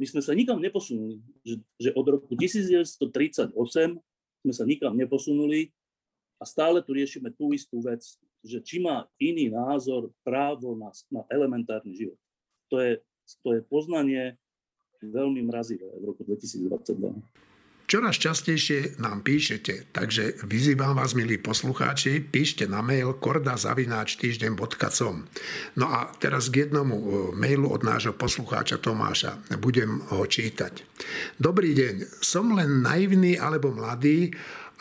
my 0.00 0.04
sme 0.06 0.20
sa 0.22 0.32
nikam 0.32 0.58
neposunuli. 0.58 1.20
Že, 1.44 1.54
že 1.76 1.90
od 1.92 2.06
roku 2.06 2.32
1938 2.34 3.52
sme 4.40 4.52
sa 4.54 4.64
nikam 4.64 4.94
neposunuli 4.96 5.70
a 6.40 6.44
stále 6.48 6.80
tu 6.80 6.96
riešime 6.96 7.30
tú 7.36 7.52
istú 7.52 7.84
vec, 7.84 8.00
že 8.40 8.58
či 8.64 8.80
má 8.80 9.04
iný 9.20 9.52
názor 9.52 10.08
právo 10.24 10.72
na, 10.72 10.88
na 11.12 11.22
elementárny 11.28 11.92
život. 11.92 12.16
To 12.72 12.80
je, 12.80 12.92
to 13.44 13.48
je 13.58 13.60
poznanie 13.68 14.40
veľmi 15.04 15.44
mrazivé 15.44 15.88
v 16.00 16.04
roku 16.08 16.24
2022. 16.24 17.20
Čoraz 17.90 18.22
častejšie 18.22 19.02
nám 19.02 19.26
píšete, 19.26 19.90
takže 19.90 20.46
vyzývam 20.46 20.94
vás, 20.94 21.18
milí 21.18 21.42
poslucháči, 21.42 22.22
píšte 22.22 22.70
na 22.70 22.86
mail 22.86 23.18
kordazavináčtýždeň.com. 23.18 25.16
No 25.74 25.86
a 25.90 26.14
teraz 26.22 26.54
k 26.54 26.70
jednomu 26.70 26.94
e, 26.94 27.34
mailu 27.34 27.66
od 27.66 27.82
nášho 27.82 28.14
poslucháča 28.14 28.78
Tomáša. 28.78 29.42
Budem 29.58 30.06
ho 30.06 30.22
čítať. 30.22 30.86
Dobrý 31.34 31.74
deň, 31.74 32.22
som 32.22 32.54
len 32.54 32.78
naivný 32.78 33.34
alebo 33.34 33.74
mladý, 33.74 34.30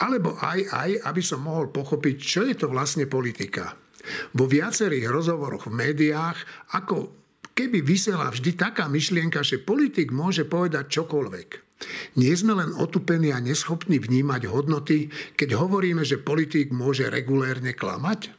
alebo 0.06 0.38
aj 0.38 0.70
aj, 0.70 1.10
aby 1.10 1.22
som 1.26 1.42
mohol 1.42 1.74
pochopiť, 1.74 2.16
čo 2.22 2.46
je 2.46 2.54
to 2.62 2.70
vlastne 2.70 3.10
politika. 3.10 3.74
Vo 4.38 4.46
viacerých 4.46 5.10
rozhovoroch 5.10 5.66
v 5.66 5.82
médiách, 5.82 6.38
ako 6.78 7.10
keby 7.58 7.82
vysela 7.82 8.30
vždy 8.30 8.54
taká 8.54 8.86
myšlienka, 8.86 9.42
že 9.42 9.58
politik 9.58 10.14
môže 10.14 10.46
povedať 10.46 10.94
čokoľvek. 10.94 11.69
Nie 12.20 12.36
sme 12.36 12.60
len 12.60 12.76
otupení 12.76 13.32
a 13.32 13.40
neschopní 13.40 14.04
vnímať 14.04 14.52
hodnoty, 14.52 15.08
keď 15.40 15.56
hovoríme, 15.56 16.04
že 16.04 16.20
politik 16.20 16.76
môže 16.76 17.08
regulérne 17.08 17.72
klamať? 17.72 18.36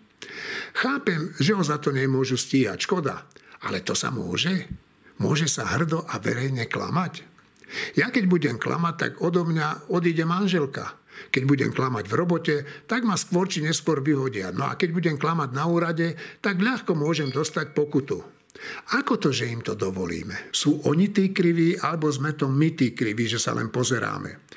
Chápem, 0.77 1.33
že 1.41 1.57
ho 1.57 1.65
za 1.65 1.81
to 1.81 1.91
nemôžu 1.91 2.37
stíhať, 2.37 2.85
škoda. 2.85 3.25
Ale 3.65 3.81
to 3.81 3.97
sa 3.97 4.13
môže? 4.13 4.69
Môže 5.21 5.49
sa 5.49 5.69
hrdo 5.77 6.05
a 6.09 6.17
verejne 6.21 6.69
klamať? 6.69 7.25
Ja 7.95 8.09
keď 8.11 8.25
budem 8.27 8.57
klamať, 8.57 8.95
tak 8.97 9.13
odo 9.21 9.45
mňa 9.47 9.93
odíde 9.93 10.25
manželka. 10.25 10.97
Keď 11.29 11.43
budem 11.45 11.71
klamať 11.71 12.09
v 12.09 12.17
robote, 12.17 12.57
tak 12.89 13.05
ma 13.05 13.15
skôr 13.21 13.45
či 13.45 13.61
neskôr 13.61 14.01
vyhodia. 14.01 14.51
No 14.57 14.73
a 14.73 14.81
keď 14.81 14.97
budem 14.97 15.17
klamať 15.21 15.53
na 15.53 15.69
úrade, 15.69 16.17
tak 16.41 16.57
ľahko 16.57 16.97
môžem 16.97 17.29
dostať 17.29 17.77
pokutu. 17.77 18.40
Ako 18.99 19.23
to, 19.23 19.31
že 19.31 19.47
im 19.47 19.63
to 19.63 19.79
dovolíme? 19.79 20.51
Sú 20.51 20.83
oni 20.85 21.15
tí 21.15 21.31
kriví, 21.31 21.79
alebo 21.79 22.11
sme 22.11 22.35
to 22.35 22.51
my 22.51 22.75
tí 22.75 22.93
kriví, 22.93 23.31
že 23.31 23.39
sa 23.39 23.55
len 23.55 23.71
pozeráme? 23.71 24.51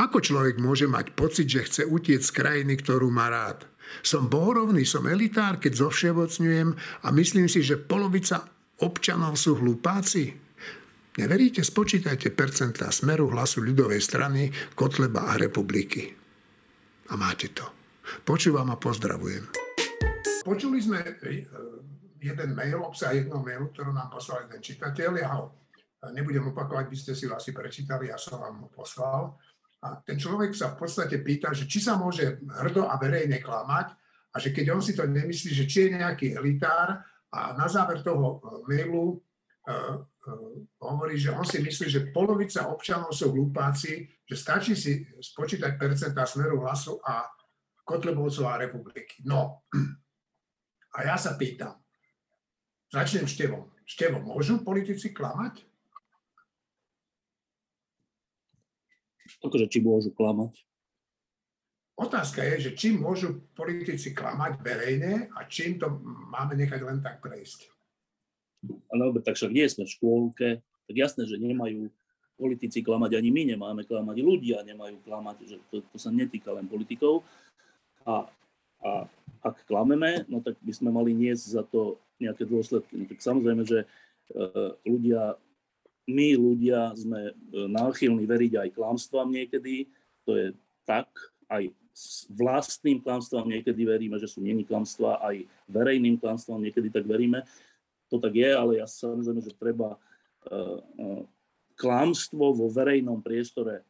Ako 0.00 0.18
človek 0.18 0.58
môže 0.58 0.88
mať 0.88 1.12
pocit, 1.12 1.46
že 1.46 1.66
chce 1.68 1.82
utiec 1.86 2.24
z 2.24 2.34
krajiny, 2.34 2.80
ktorú 2.80 3.12
má 3.12 3.28
rád? 3.30 3.68
Som 4.02 4.32
bohorovný, 4.32 4.82
som 4.88 5.06
elitár, 5.06 5.60
keď 5.60 5.86
zovšeobecňujem 5.86 6.68
a 7.04 7.08
myslím 7.14 7.46
si, 7.46 7.60
že 7.62 7.78
polovica 7.78 8.42
občanov 8.82 9.38
sú 9.38 9.60
hlupáci? 9.60 10.34
Neveríte? 11.14 11.62
Spočítajte 11.62 12.34
percentá 12.34 12.90
smeru 12.90 13.30
hlasu 13.30 13.62
ľudovej 13.62 14.02
strany, 14.02 14.50
Kotleba 14.74 15.30
a 15.30 15.38
republiky. 15.38 16.10
A 17.06 17.14
máte 17.14 17.54
to. 17.54 17.62
Počúvam 18.26 18.74
a 18.74 18.76
pozdravujem. 18.80 19.46
Počuli 20.42 20.78
sme 20.82 20.98
e, 21.00 21.12
jeden 22.24 22.56
mail, 22.56 22.80
obsah 22.80 23.12
jedného 23.12 23.44
mailu, 23.44 23.68
ktorú 23.68 23.92
nám 23.92 24.08
poslal 24.08 24.48
jeden 24.48 24.64
čitateľ. 24.64 25.10
Ja 25.20 25.28
ho 25.36 25.64
nebudem 26.12 26.48
opakovať, 26.52 26.86
by 26.88 26.96
ste 26.96 27.12
si 27.16 27.24
ho 27.28 27.36
asi 27.36 27.52
prečítali, 27.52 28.08
ja 28.08 28.16
som 28.16 28.40
vám 28.40 28.64
ho 28.64 28.68
poslal. 28.72 29.36
A 29.84 30.00
ten 30.00 30.16
človek 30.16 30.56
sa 30.56 30.72
v 30.72 30.80
podstate 30.80 31.20
pýta, 31.20 31.52
že 31.52 31.68
či 31.68 31.80
sa 31.80 32.00
môže 32.00 32.40
hrdo 32.64 32.88
a 32.88 32.96
verejne 32.96 33.40
klamať 33.40 33.92
a 34.32 34.36
že 34.40 34.50
keď 34.50 34.72
on 34.72 34.80
si 34.80 34.96
to 34.96 35.04
nemyslí, 35.04 35.52
že 35.52 35.68
či 35.68 35.88
je 35.88 36.00
nejaký 36.00 36.32
elitár 36.34 37.04
a 37.28 37.52
na 37.52 37.68
záver 37.68 38.00
toho 38.00 38.40
mailu 38.64 39.20
uh, 39.68 40.00
hovorí, 40.80 41.20
že 41.20 41.36
on 41.36 41.44
si 41.44 41.60
myslí, 41.60 41.86
že 41.92 42.08
polovica 42.16 42.72
občanov 42.72 43.12
sú 43.12 43.36
hlupáci, 43.36 44.08
že 44.24 44.36
stačí 44.40 44.72
si 44.72 45.04
spočítať 45.20 45.76
percentá 45.76 46.24
smeru 46.24 46.64
hlasu 46.64 46.96
a 47.04 47.28
Kotlebovcov 47.84 48.56
republiky. 48.56 49.20
No, 49.28 49.68
a 50.96 50.98
ja 51.04 51.20
sa 51.20 51.36
pýtam, 51.36 51.83
začnem 52.94 53.26
števom. 53.26 53.66
Števo, 53.82 54.22
môžu 54.22 54.62
politici 54.62 55.10
klamať? 55.10 55.66
Akože 59.42 59.66
či 59.68 59.82
môžu 59.82 60.14
klamať? 60.14 60.56
Otázka 61.94 62.42
je, 62.42 62.70
že 62.70 62.78
či 62.78 62.94
môžu 62.94 63.44
politici 63.54 64.14
klamať 64.14 64.62
verejne 64.62 65.30
a 65.34 65.46
čím 65.46 65.78
to 65.78 66.00
máme 66.30 66.54
nechať 66.58 66.80
len 66.82 66.98
tak 67.02 67.22
prejsť 67.22 67.74
ale 68.92 69.20
tak 69.20 69.36
však 69.36 69.52
nie 69.52 69.66
sme 69.68 69.84
v 69.84 69.94
škôlke, 69.94 70.48
tak 70.60 70.94
jasné, 70.94 71.28
že 71.28 71.40
nemajú 71.40 71.88
politici 72.34 72.82
klamať, 72.82 73.14
ani 73.14 73.30
my 73.30 73.42
nemáme 73.54 73.82
klamať, 73.86 74.16
ľudia 74.18 74.66
nemajú 74.66 74.98
klamať, 75.06 75.36
že 75.46 75.56
to, 75.70 75.84
to 75.86 75.96
sa 76.00 76.10
netýka 76.10 76.50
len 76.50 76.66
politikov. 76.66 77.22
A, 78.04 78.26
a 78.82 78.90
ak 79.44 79.64
klameme, 79.70 80.26
no 80.26 80.42
tak 80.42 80.58
by 80.58 80.72
sme 80.74 80.90
mali 80.90 81.14
niesť 81.14 81.44
za 81.46 81.62
to 81.62 82.00
nejaké 82.24 82.48
dôsledky. 82.48 82.92
No 82.96 83.04
tak 83.06 83.20
samozrejme, 83.20 83.62
že 83.68 83.84
e, 83.84 83.86
ľudia, 84.88 85.36
my 86.08 86.28
ľudia 86.36 86.92
sme 86.96 87.30
e, 87.30 87.32
náchylní 87.68 88.24
veriť 88.24 88.52
aj 88.60 88.68
klamstvám 88.74 89.28
niekedy, 89.28 89.88
to 90.24 90.32
je 90.34 90.46
tak, 90.88 91.08
aj 91.48 91.68
s 91.94 92.26
vlastným 92.26 92.98
klamstvám 92.98 93.46
niekedy 93.46 93.86
veríme, 93.86 94.18
že 94.18 94.26
sú 94.26 94.42
není 94.42 94.66
klamstvá, 94.66 95.22
aj 95.22 95.46
verejným 95.70 96.18
klamstvám 96.18 96.58
niekedy 96.58 96.90
tak 96.90 97.06
veríme. 97.06 97.46
To 98.10 98.18
tak 98.18 98.34
je, 98.34 98.50
ale 98.50 98.82
ja 98.82 98.86
samozrejme, 98.90 99.40
že 99.40 99.54
treba 99.54 99.94
uh, 99.94 101.22
klamstvo 101.78 102.50
vo 102.50 102.66
verejnom 102.66 103.22
priestore 103.22 103.86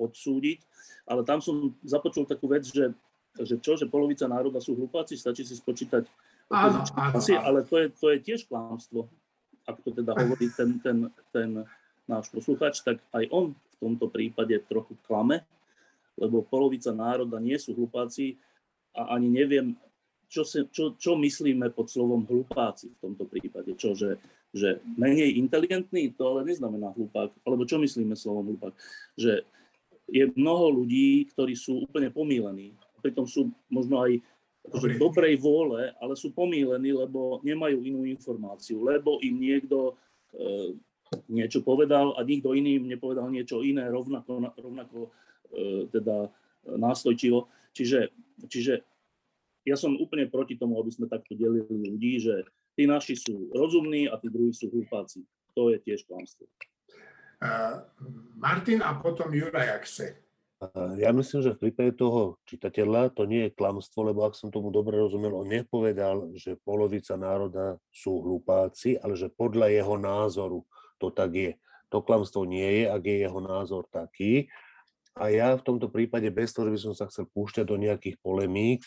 odsúdiť, 0.00 0.64
ale 1.04 1.22
tam 1.28 1.44
som 1.44 1.76
započul 1.84 2.24
takú 2.24 2.48
vec, 2.48 2.64
že, 2.64 2.96
že 3.36 3.60
čo, 3.60 3.76
že 3.76 3.84
polovica 3.84 4.24
národa 4.24 4.58
sú 4.58 4.72
hlupáci, 4.72 5.20
stačí 5.20 5.44
si 5.44 5.52
spočítať 5.52 6.08
áno, 6.52 6.78
áno, 6.94 7.18
ale 7.40 7.60
to 7.64 7.74
je, 7.80 7.86
to 7.96 8.06
je 8.12 8.18
tiež 8.20 8.40
klamstvo, 8.46 9.08
ak 9.64 9.80
to 9.80 9.90
teda 9.96 10.12
hovorí 10.12 10.52
ten, 10.52 10.78
ten, 10.84 11.08
ten 11.32 11.64
náš 12.06 12.28
posluchač, 12.28 12.84
tak 12.84 13.00
aj 13.14 13.24
on 13.32 13.56
v 13.56 13.74
tomto 13.80 14.06
prípade 14.12 14.54
trochu 14.68 14.94
klame, 15.06 15.42
lebo 16.20 16.44
polovica 16.44 16.92
národa 16.92 17.40
nie 17.40 17.56
sú 17.56 17.72
hlupáci 17.72 18.36
a 18.92 19.16
ani 19.16 19.32
neviem, 19.32 19.74
čo, 20.32 20.48
si, 20.48 20.64
čo, 20.72 20.96
čo 20.96 21.12
myslíme 21.20 21.68
pod 21.76 21.92
slovom 21.92 22.24
hlupáci 22.24 22.88
v 22.88 22.98
tomto 23.04 23.28
prípade? 23.28 23.76
Čo, 23.76 23.92
že, 23.92 24.16
že 24.48 24.80
menej 24.96 25.36
inteligentný, 25.36 26.16
to 26.16 26.24
ale 26.24 26.48
neznamená 26.48 26.96
hlupák. 26.96 27.36
Alebo 27.44 27.68
čo 27.68 27.76
myslíme 27.76 28.16
slovom 28.16 28.48
hlupák? 28.48 28.72
Že 29.20 29.44
je 30.08 30.24
mnoho 30.32 30.72
ľudí, 30.82 31.28
ktorí 31.36 31.52
sú 31.52 31.84
úplne 31.84 32.08
pomílení. 32.08 32.72
Pritom 33.04 33.28
sú 33.28 33.52
možno 33.68 34.00
aj 34.00 34.24
akože 34.62 34.98
dobrej 34.98 35.34
vôle, 35.42 35.90
ale 35.98 36.14
sú 36.14 36.30
pomílení, 36.30 36.94
lebo 36.94 37.42
nemajú 37.42 37.82
inú 37.82 38.06
informáciu, 38.06 38.78
lebo 38.82 39.18
im 39.18 39.42
niekto 39.42 39.98
e, 40.30 40.78
niečo 41.26 41.66
povedal 41.66 42.14
a 42.14 42.22
nikto 42.22 42.54
iný 42.54 42.78
im 42.78 42.86
nepovedal 42.86 43.26
niečo 43.28 43.60
iné 43.66 43.90
rovnako, 43.90 44.54
rovnako 44.54 44.98
e, 45.50 45.90
teda 45.90 46.30
nástojčivo. 46.62 47.50
Čiže, 47.74 48.14
čiže 48.46 48.86
ja 49.66 49.74
som 49.78 49.98
úplne 49.98 50.30
proti 50.30 50.54
tomu, 50.54 50.78
aby 50.78 50.90
sme 50.94 51.10
takto 51.10 51.34
delili 51.34 51.66
ľudí, 51.66 52.22
že 52.22 52.46
tí 52.78 52.86
naši 52.86 53.18
sú 53.18 53.50
rozumní 53.50 54.06
a 54.10 54.18
tí 54.18 54.30
druhí 54.30 54.54
sú 54.54 54.70
hlupáci. 54.70 55.22
To 55.58 55.70
je 55.70 55.78
tiež 55.82 56.06
klamstvo. 56.08 56.48
Uh, 57.42 57.82
Martin 58.38 58.80
a 58.80 58.94
potom 59.02 59.34
Juraj, 59.34 59.82
ak 59.82 59.84
chce. 59.84 60.14
Ja 60.94 61.10
myslím, 61.10 61.42
že 61.42 61.58
v 61.58 61.62
prípade 61.68 61.98
toho 61.98 62.38
čitateľa 62.46 63.18
to 63.18 63.26
nie 63.26 63.50
je 63.50 63.56
klamstvo, 63.58 64.06
lebo 64.06 64.22
ak 64.22 64.38
som 64.38 64.54
tomu 64.54 64.70
dobre 64.70 64.94
rozumel, 64.94 65.34
on 65.34 65.50
nepovedal, 65.50 66.30
že 66.38 66.54
polovica 66.62 67.18
národa 67.18 67.82
sú 67.90 68.22
hlupáci, 68.22 68.94
ale 69.02 69.18
že 69.18 69.26
podľa 69.26 69.74
jeho 69.74 69.98
názoru 69.98 70.62
to 71.02 71.10
tak 71.10 71.34
je. 71.34 71.52
To 71.90 71.98
klamstvo 71.98 72.46
nie 72.46 72.82
je, 72.82 72.84
ak 72.86 73.02
je 73.02 73.16
jeho 73.26 73.40
názor 73.42 73.90
taký. 73.90 74.46
A 75.18 75.34
ja 75.34 75.52
v 75.58 75.66
tomto 75.66 75.90
prípade, 75.90 76.30
bez 76.30 76.54
toho, 76.54 76.70
že 76.70 76.74
by 76.78 76.80
som 76.80 76.94
sa 76.94 77.10
chcel 77.10 77.26
púšťať 77.34 77.66
do 77.66 77.76
nejakých 77.76 78.16
polemík, 78.22 78.86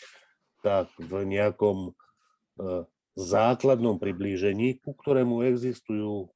tak 0.64 0.90
v 0.96 1.28
nejakom 1.28 1.92
e, 1.92 2.88
základnom 3.14 4.00
priblížení, 4.00 4.80
ku 4.80 4.96
ktorému 4.96 5.44
existujú 5.44 6.32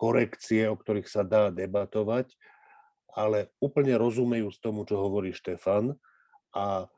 korekcie, 0.00 0.66
o 0.66 0.74
ktorých 0.74 1.06
sa 1.06 1.22
dá 1.22 1.54
debatovať, 1.54 2.32
ale 3.12 3.52
úplne 3.58 3.96
rozumejú 3.96 4.52
z 4.52 4.58
tomu, 4.60 4.84
čo 4.84 5.00
hovorí 5.00 5.32
Štefan. 5.32 5.96
A 6.52 6.88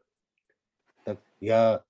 tak 1.04 1.18
ja 1.42 1.82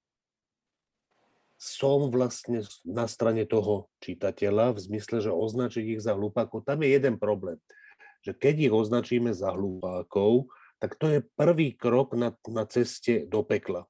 som 1.61 2.09
vlastne 2.09 2.65
na 2.89 3.05
strane 3.05 3.45
toho 3.45 3.93
čitateľa 4.01 4.73
v 4.73 4.79
zmysle, 4.81 5.21
že 5.21 5.29
označiť 5.29 5.85
ich 5.97 6.01
za 6.01 6.17
hlupákov. 6.17 6.65
Tam 6.65 6.81
je 6.81 6.89
jeden 6.97 7.21
problém, 7.21 7.61
že 8.25 8.33
keď 8.33 8.71
ich 8.71 8.75
označíme 8.75 9.37
za 9.37 9.53
hlupákov, 9.53 10.49
tak 10.81 10.97
to 10.97 11.13
je 11.13 11.21
prvý 11.37 11.77
krok 11.77 12.17
na, 12.17 12.33
na 12.49 12.65
ceste 12.65 13.29
do 13.29 13.45
pekla. 13.45 13.85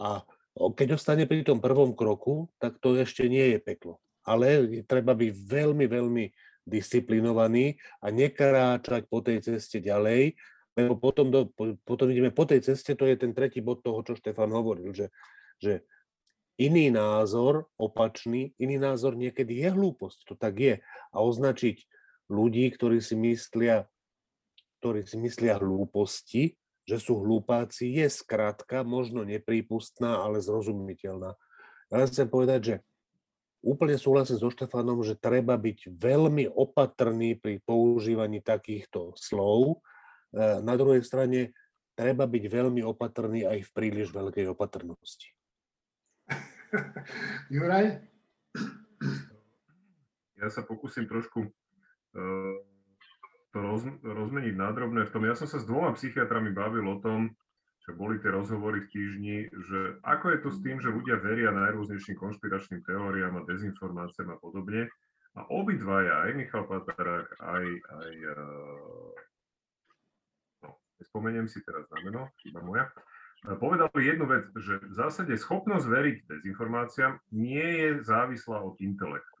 A 0.00 0.24
keď 0.56 0.96
ostane 0.96 1.28
pri 1.28 1.44
tom 1.44 1.60
prvom 1.60 1.92
kroku, 1.92 2.48
tak 2.56 2.80
to 2.80 2.96
ešte 2.96 3.28
nie 3.28 3.52
je 3.52 3.58
peklo. 3.60 4.00
Ale 4.24 4.80
treba 4.88 5.12
byť 5.12 5.30
veľmi, 5.36 5.84
veľmi 5.84 6.24
disciplinovaný 6.64 7.76
a 8.00 8.08
nekráčať 8.08 9.08
po 9.08 9.20
tej 9.20 9.44
ceste 9.44 9.80
ďalej, 9.80 10.36
lebo 10.74 10.98
potom, 10.98 11.30
do, 11.30 11.46
potom 11.86 12.10
ideme 12.10 12.34
po 12.34 12.48
tej 12.48 12.64
ceste, 12.64 12.98
to 12.98 13.06
je 13.06 13.14
ten 13.14 13.30
tretí 13.30 13.62
bod 13.62 13.84
toho, 13.86 14.02
čo 14.02 14.18
Štefan 14.18 14.50
hovoril, 14.50 14.90
že, 14.90 15.14
že 15.62 15.86
iný 16.58 16.90
názor, 16.90 17.70
opačný, 17.78 18.54
iný 18.58 18.82
názor 18.82 19.14
niekedy 19.14 19.62
je 19.62 19.70
hlúposť, 19.70 20.18
to 20.26 20.34
tak 20.34 20.58
je. 20.58 20.74
A 21.14 21.16
označiť 21.22 21.86
ľudí, 22.26 22.66
ktorí 22.74 22.98
si 22.98 23.14
myslia, 23.14 23.86
ktorí 24.82 25.06
si 25.06 25.16
myslia 25.22 25.62
hlúposti, 25.62 26.58
že 26.84 27.00
sú 27.00 27.22
hlúpáci, 27.22 27.88
je 27.96 28.10
skrátka 28.12 28.84
možno 28.84 29.24
neprípustná, 29.24 30.20
ale 30.20 30.44
zrozumiteľná. 30.44 31.32
Ja 31.88 32.04
chcem 32.10 32.28
povedať, 32.28 32.60
že 32.60 32.74
úplne 33.64 33.96
súhlasím 33.96 34.36
so 34.36 34.52
Štefanom, 34.52 35.00
že 35.00 35.16
treba 35.16 35.56
byť 35.56 35.96
veľmi 35.96 36.52
opatrný 36.52 37.40
pri 37.40 37.64
používaní 37.64 38.44
takýchto 38.44 39.16
slov. 39.16 39.80
E, 40.30 40.60
na 40.60 40.76
druhej 40.76 41.00
strane 41.00 41.56
treba 41.96 42.28
byť 42.28 42.44
veľmi 42.44 42.84
opatrný 42.84 43.48
aj 43.48 43.64
v 43.64 43.70
príliš 43.72 44.12
veľkej 44.12 44.52
opatrnosti. 44.52 45.32
Juraj? 47.54 48.04
Ja 50.36 50.52
sa 50.52 50.60
pokúsim 50.60 51.08
trošku 51.08 51.48
uh 52.14 52.56
to 53.54 53.62
roz, 53.62 53.86
rozmeniť 54.02 54.58
nádrobné 54.58 55.06
v 55.06 55.12
tom. 55.14 55.22
Ja 55.22 55.38
som 55.38 55.46
sa 55.46 55.62
s 55.62 55.68
dvoma 55.70 55.94
psychiatrami 55.94 56.50
bavil 56.50 56.82
o 56.90 56.98
tom, 56.98 57.30
že 57.84 57.92
boli 57.92 58.16
tie 58.16 58.32
rozhovory 58.32 58.84
v 58.84 58.90
týždni, 58.92 59.36
že 59.52 60.00
ako 60.00 60.26
je 60.32 60.38
to 60.40 60.50
s 60.50 60.58
tým, 60.64 60.80
že 60.80 60.88
ľudia 60.88 61.20
veria 61.20 61.52
najrôznejším 61.52 62.16
konšpiračným 62.16 62.80
teóriám 62.80 63.36
a 63.36 63.46
dezinformáciám 63.46 64.32
a 64.32 64.40
podobne. 64.40 64.88
A 65.34 65.44
obidvaja, 65.50 66.24
aj 66.24 66.30
Michal 66.38 66.64
Patarák, 66.64 67.26
aj, 67.42 67.66
aj 67.74 68.12
uh, 68.22 69.12
no, 70.62 70.70
spomeniem 71.02 71.50
si 71.50 71.58
teraz 71.66 71.84
na 71.90 71.98
meno, 72.06 72.30
chyba 72.38 72.62
moja, 72.62 72.86
povedali 73.58 74.06
jednu 74.06 74.30
vec, 74.30 74.46
že 74.56 74.80
v 74.80 74.94
zásade 74.94 75.34
schopnosť 75.36 75.84
veriť 75.90 76.16
dezinformáciám 76.30 77.18
nie 77.34 77.66
je 77.66 77.90
závislá 78.06 78.62
od 78.62 78.78
intelektu. 78.80 79.33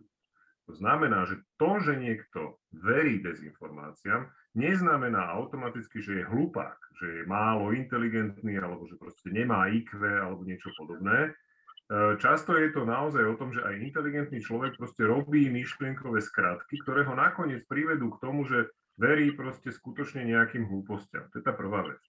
To 0.64 0.72
znamená, 0.72 1.28
že 1.28 1.44
to, 1.60 1.76
že 1.84 1.92
niekto 2.00 2.56
verí 2.72 3.20
dezinformáciám, 3.20 4.32
neznamená 4.56 5.36
automaticky, 5.36 6.00
že 6.00 6.22
je 6.22 6.24
hlupák, 6.24 6.78
že 7.02 7.06
je 7.20 7.22
málo 7.28 7.76
inteligentný 7.76 8.56
alebo 8.56 8.88
že 8.88 8.96
proste 8.96 9.28
nemá 9.28 9.68
IQ 9.68 10.00
alebo 10.00 10.40
niečo 10.40 10.72
podobné. 10.80 11.28
E, 11.28 12.16
často 12.16 12.56
je 12.56 12.72
to 12.72 12.88
naozaj 12.88 13.20
o 13.28 13.36
tom, 13.36 13.52
že 13.52 13.60
aj 13.60 13.76
inteligentný 13.76 14.40
človek 14.40 14.80
proste 14.80 15.04
robí 15.04 15.52
myšlienkové 15.52 16.24
skratky, 16.24 16.80
ktoré 16.80 17.04
ho 17.04 17.12
nakoniec 17.12 17.60
privedú 17.68 18.16
k 18.16 18.20
tomu, 18.24 18.48
že 18.48 18.72
verí 18.96 19.36
proste 19.36 19.68
skutočne 19.68 20.24
nejakým 20.24 20.64
hlúpostiam. 20.64 21.28
To 21.28 21.42
je 21.42 21.44
tá 21.44 21.52
prvá 21.52 21.84
vec. 21.84 22.00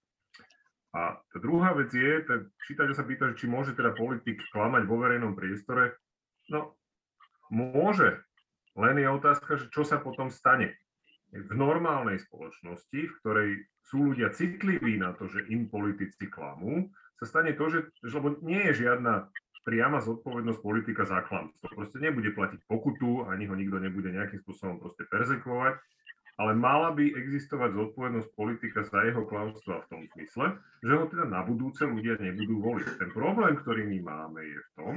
A 0.96 1.20
tá 1.28 1.38
druhá 1.44 1.76
vec 1.76 1.91
je, 1.91 2.24
čítateľ 2.72 2.96
sa 2.96 3.04
pýta, 3.04 3.36
či 3.36 3.52
môže 3.52 3.76
teda 3.76 3.91
politik 3.91 4.39
klamať 4.56 4.88
vo 4.88 5.04
verejnom 5.04 5.36
priestore. 5.36 6.00
No, 6.48 6.80
môže, 7.52 8.24
len 8.76 8.96
je 9.00 9.08
otázka, 9.08 9.56
že 9.60 9.72
čo 9.72 9.88
sa 9.88 9.98
potom 10.00 10.28
stane. 10.28 10.76
V 11.36 11.52
normálnej 11.52 12.22
spoločnosti, 12.22 13.00
v 13.12 13.18
ktorej 13.24 13.50
sú 13.84 14.14
ľudia 14.14 14.32
citliví 14.32 14.96
na 14.96 15.12
to, 15.16 15.28
že 15.28 15.44
im 15.52 15.68
politici 15.68 16.32
klamú, 16.32 16.88
sa 17.20 17.26
stane 17.28 17.56
to, 17.56 17.68
že, 17.72 17.80
lebo 18.04 18.40
nie 18.44 18.60
je 18.72 18.88
žiadna 18.88 19.32
priama 19.66 19.98
zodpovednosť 20.00 20.60
politika 20.62 21.04
za 21.10 21.26
klamstvo. 21.26 21.74
Proste 21.74 21.98
nebude 21.98 22.30
platiť 22.32 22.62
pokutu, 22.70 23.26
ani 23.26 23.50
ho 23.50 23.58
nikto 23.58 23.82
nebude 23.82 24.14
nejakým 24.14 24.46
spôsobom 24.46 24.78
proste 24.78 25.10
perzekovať, 25.10 25.82
ale 26.38 26.52
mala 26.54 26.94
by 26.94 27.16
existovať 27.16 27.74
zodpovednosť 27.74 28.30
politika 28.38 28.86
za 28.86 29.02
jeho 29.08 29.26
klamstva 29.26 29.82
v 29.82 29.90
tom 29.90 30.02
zmysle, 30.14 30.60
že 30.84 30.94
ho 30.94 31.06
teda 31.10 31.26
na 31.26 31.42
budúce 31.42 31.82
ľudia 31.82 32.20
nebudú 32.22 32.62
voliť. 32.62 32.88
Ten 33.02 33.10
problém, 33.16 33.58
ktorý 33.58 33.90
my 33.90 34.00
máme, 34.06 34.42
je 34.46 34.60
v 34.60 34.70
tom, 34.78 34.94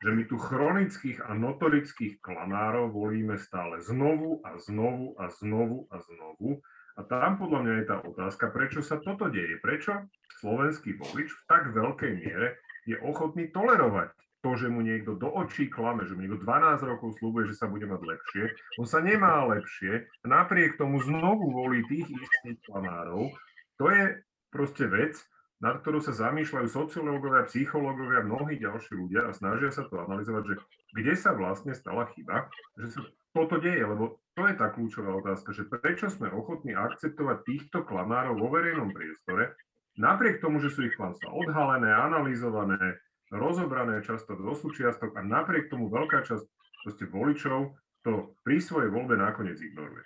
že 0.00 0.10
my 0.16 0.22
tu 0.24 0.40
chronických 0.40 1.20
a 1.28 1.36
notorických 1.36 2.24
klamárov 2.24 2.88
volíme 2.88 3.36
stále 3.36 3.84
znovu 3.84 4.40
a 4.48 4.56
znovu 4.56 5.12
a 5.20 5.28
znovu 5.28 5.84
a 5.92 5.96
znovu. 6.00 6.64
A 6.96 7.00
tam 7.04 7.36
podľa 7.36 7.60
mňa 7.64 7.74
je 7.80 7.86
tá 7.86 7.96
otázka, 8.00 8.44
prečo 8.52 8.80
sa 8.80 8.96
toto 9.00 9.28
deje. 9.28 9.60
Prečo 9.60 10.08
slovenský 10.40 10.96
volič 10.96 11.28
v 11.28 11.42
tak 11.48 11.72
veľkej 11.76 12.12
miere 12.16 12.60
je 12.88 12.96
ochotný 12.96 13.52
tolerovať 13.52 14.16
to, 14.40 14.56
že 14.56 14.72
mu 14.72 14.80
niekto 14.80 15.20
do 15.20 15.28
očí 15.28 15.68
klame, 15.68 16.08
že 16.08 16.16
mu 16.16 16.24
niekto 16.24 16.40
12 16.40 16.80
rokov 16.80 17.20
slúbuje, 17.20 17.52
že 17.52 17.60
sa 17.60 17.68
bude 17.68 17.84
mať 17.84 18.00
lepšie. 18.00 18.44
On 18.80 18.88
sa 18.88 19.04
nemá 19.04 19.44
lepšie, 19.52 20.08
napriek 20.24 20.80
tomu 20.80 20.96
znovu 21.04 21.52
volí 21.52 21.84
tých 21.92 22.08
istých 22.08 22.58
klamárov. 22.64 23.28
To 23.76 23.84
je 23.92 24.24
proste 24.48 24.88
vec, 24.88 25.20
nad 25.60 25.76
ktorú 25.84 26.00
sa 26.00 26.16
zamýšľajú 26.16 26.68
sociológovia, 26.72 27.44
psychológovia, 27.44 28.24
mnohí 28.24 28.56
ďalší 28.56 28.96
ľudia 28.96 29.28
a 29.28 29.36
snažia 29.36 29.68
sa 29.68 29.84
to 29.84 30.00
analyzovať, 30.00 30.42
že 30.48 30.54
kde 30.96 31.14
sa 31.14 31.36
vlastne 31.36 31.76
stala 31.76 32.08
chyba, 32.16 32.48
že 32.80 32.96
sa 32.96 33.00
toto 33.36 33.60
deje, 33.60 33.84
lebo 33.84 34.18
to 34.32 34.48
je 34.48 34.54
tá 34.56 34.72
kľúčová 34.72 35.20
otázka, 35.20 35.52
že 35.52 35.68
prečo 35.68 36.08
sme 36.08 36.32
ochotní 36.32 36.72
akceptovať 36.72 37.44
týchto 37.44 37.84
klamárov 37.84 38.40
vo 38.40 38.48
verejnom 38.48 38.88
priestore, 38.90 39.52
napriek 40.00 40.40
tomu, 40.40 40.64
že 40.64 40.72
sú 40.72 40.88
ich 40.88 40.96
klamstvá 40.96 41.28
odhalené, 41.28 41.92
analyzované, 41.92 42.96
rozobrané 43.28 44.00
často 44.00 44.34
do 44.34 44.56
súčiastok 44.56 45.12
a 45.14 45.22
napriek 45.22 45.68
tomu 45.68 45.92
veľká 45.92 46.24
časť 46.24 46.44
proste 46.82 47.04
voličov 47.04 47.76
to 48.00 48.32
pri 48.42 48.58
svojej 48.64 48.88
voľbe 48.88 49.20
nakoniec 49.20 49.60
ignoruje. 49.60 50.02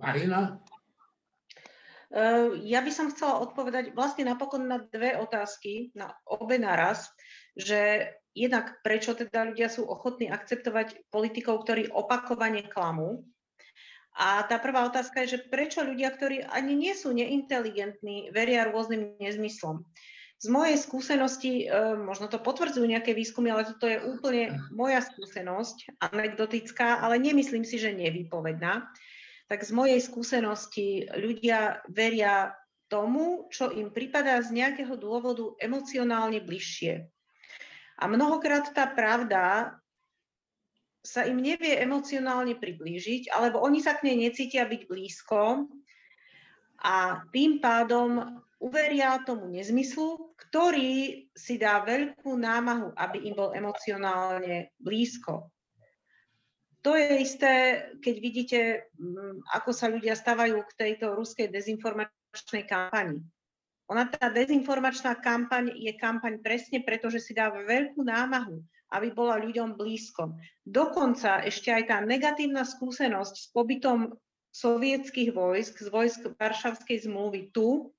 Marina? 0.00 0.56
Ehm, 2.10 2.66
ja 2.66 2.82
by 2.82 2.90
som 2.90 3.06
chcela 3.14 3.38
odpovedať 3.38 3.94
vlastne 3.94 4.26
napokon 4.26 4.66
na 4.66 4.82
dve 4.82 5.14
otázky, 5.14 5.94
na 5.94 6.10
obe 6.26 6.58
naraz, 6.58 7.06
že 7.54 8.10
jednak 8.34 8.82
prečo 8.82 9.14
teda 9.14 9.54
ľudia 9.54 9.70
sú 9.70 9.86
ochotní 9.86 10.26
akceptovať 10.26 11.06
politikov, 11.14 11.62
ktorí 11.62 11.94
opakovane 11.94 12.66
klamú. 12.66 13.22
A 14.18 14.42
tá 14.42 14.58
prvá 14.58 14.90
otázka 14.90 15.22
je, 15.22 15.38
že 15.38 15.46
prečo 15.46 15.86
ľudia, 15.86 16.10
ktorí 16.10 16.42
ani 16.50 16.74
nie 16.74 16.98
sú 16.98 17.14
neinteligentní, 17.14 18.34
veria 18.34 18.66
rôznym 18.66 19.14
nezmyslom. 19.22 19.86
Z 20.42 20.50
mojej 20.50 20.82
skúsenosti, 20.82 21.70
ehm, 21.70 22.10
možno 22.10 22.26
to 22.26 22.42
potvrdzujú 22.42 22.90
nejaké 22.90 23.14
výskumy, 23.14 23.54
ale 23.54 23.70
toto 23.70 23.86
je 23.86 24.02
úplne 24.02 24.58
moja 24.74 24.98
skúsenosť, 24.98 26.02
anekdotická, 26.02 27.06
ale 27.06 27.22
nemyslím 27.22 27.62
si, 27.62 27.78
že 27.78 27.94
nevypovedná 27.94 28.90
tak 29.50 29.66
z 29.66 29.74
mojej 29.74 29.98
skúsenosti 29.98 31.10
ľudia 31.10 31.82
veria 31.90 32.54
tomu, 32.86 33.50
čo 33.50 33.74
im 33.74 33.90
pripadá 33.90 34.38
z 34.46 34.54
nejakého 34.54 34.94
dôvodu 34.94 35.58
emocionálne 35.58 36.38
bližšie. 36.38 37.02
A 37.98 38.04
mnohokrát 38.06 38.70
tá 38.70 38.86
pravda 38.86 39.74
sa 41.02 41.26
im 41.26 41.42
nevie 41.42 41.74
emocionálne 41.82 42.54
priblížiť, 42.54 43.34
alebo 43.34 43.58
oni 43.58 43.82
sa 43.82 43.98
k 43.98 44.06
nej 44.06 44.30
necítia 44.30 44.70
byť 44.70 44.86
blízko 44.86 45.66
a 46.86 47.26
tým 47.34 47.58
pádom 47.58 48.38
uveria 48.62 49.18
tomu 49.26 49.50
nezmyslu, 49.50 50.30
ktorý 50.46 51.26
si 51.34 51.58
dá 51.58 51.82
veľkú 51.82 52.38
námahu, 52.38 52.94
aby 52.94 53.26
im 53.26 53.34
bol 53.34 53.50
emocionálne 53.50 54.70
blízko 54.78 55.50
to 56.80 56.96
je 56.96 57.20
isté, 57.20 57.52
keď 58.00 58.14
vidíte, 58.20 58.60
mm, 58.96 59.44
ako 59.52 59.70
sa 59.72 59.92
ľudia 59.92 60.16
stávajú 60.16 60.64
k 60.64 60.76
tejto 60.76 61.12
ruskej 61.12 61.52
dezinformačnej 61.52 62.64
kampani. 62.64 63.20
Ona, 63.90 64.06
tá 64.06 64.30
dezinformačná 64.30 65.18
kampaň 65.18 65.74
je 65.74 65.92
kampaň 65.98 66.38
presne 66.38 66.80
preto, 66.86 67.10
že 67.10 67.18
si 67.18 67.34
dáva 67.34 67.66
veľkú 67.66 68.06
námahu, 68.06 68.62
aby 68.94 69.08
bola 69.10 69.34
ľuďom 69.42 69.74
blízko. 69.74 70.38
Dokonca 70.62 71.42
ešte 71.42 71.74
aj 71.74 71.84
tá 71.90 71.98
negatívna 71.98 72.62
skúsenosť 72.62 73.34
s 73.34 73.46
pobytom 73.50 74.14
sovietských 74.54 75.34
vojsk, 75.34 75.74
z 75.82 75.88
vojsk 75.90 76.20
Varšavskej 76.38 77.06
zmluvy 77.06 77.50
tu, 77.50 77.90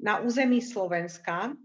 na 0.00 0.20
území 0.20 0.60
Slovenska, 0.60 1.56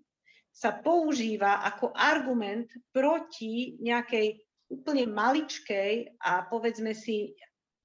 sa 0.52 0.72
používa 0.76 1.64
ako 1.64 1.96
argument 1.96 2.68
proti 2.92 3.80
nejakej 3.80 4.51
úplne 4.72 5.04
maličkej 5.12 6.16
a 6.24 6.48
povedzme 6.48 6.96
si 6.96 7.36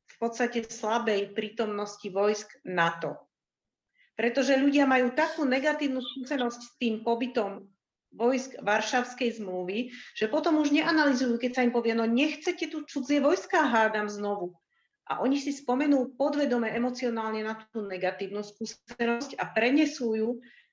v 0.06 0.16
podstate 0.22 0.64
slabej 0.64 1.34
prítomnosti 1.34 2.06
vojsk 2.06 2.62
NATO. 2.64 3.18
Pretože 4.16 4.56
ľudia 4.56 4.88
majú 4.88 5.12
takú 5.12 5.44
negatívnu 5.44 6.00
skúsenosť 6.00 6.60
s 6.62 6.70
tým 6.80 7.04
pobytom 7.04 7.68
vojsk 8.16 8.56
Varšavskej 8.64 9.42
zmluvy, 9.42 9.92
že 10.16 10.32
potom 10.32 10.56
už 10.62 10.72
neanalizujú, 10.72 11.36
keď 11.36 11.52
sa 11.52 11.64
im 11.68 11.74
povie, 11.74 11.92
no 11.92 12.08
nechcete 12.08 12.72
tu 12.72 12.88
cudzie 12.88 13.20
vojska 13.20 13.68
hádam 13.68 14.08
znovu. 14.08 14.56
A 15.06 15.20
oni 15.20 15.36
si 15.38 15.52
spomenú 15.52 16.16
podvedome 16.16 16.72
emocionálne 16.72 17.44
na 17.44 17.60
tú 17.70 17.84
negatívnu 17.84 18.40
skúsenosť 18.40 19.36
a 19.36 19.52
prenesú 19.52 20.16
ju, 20.16 20.30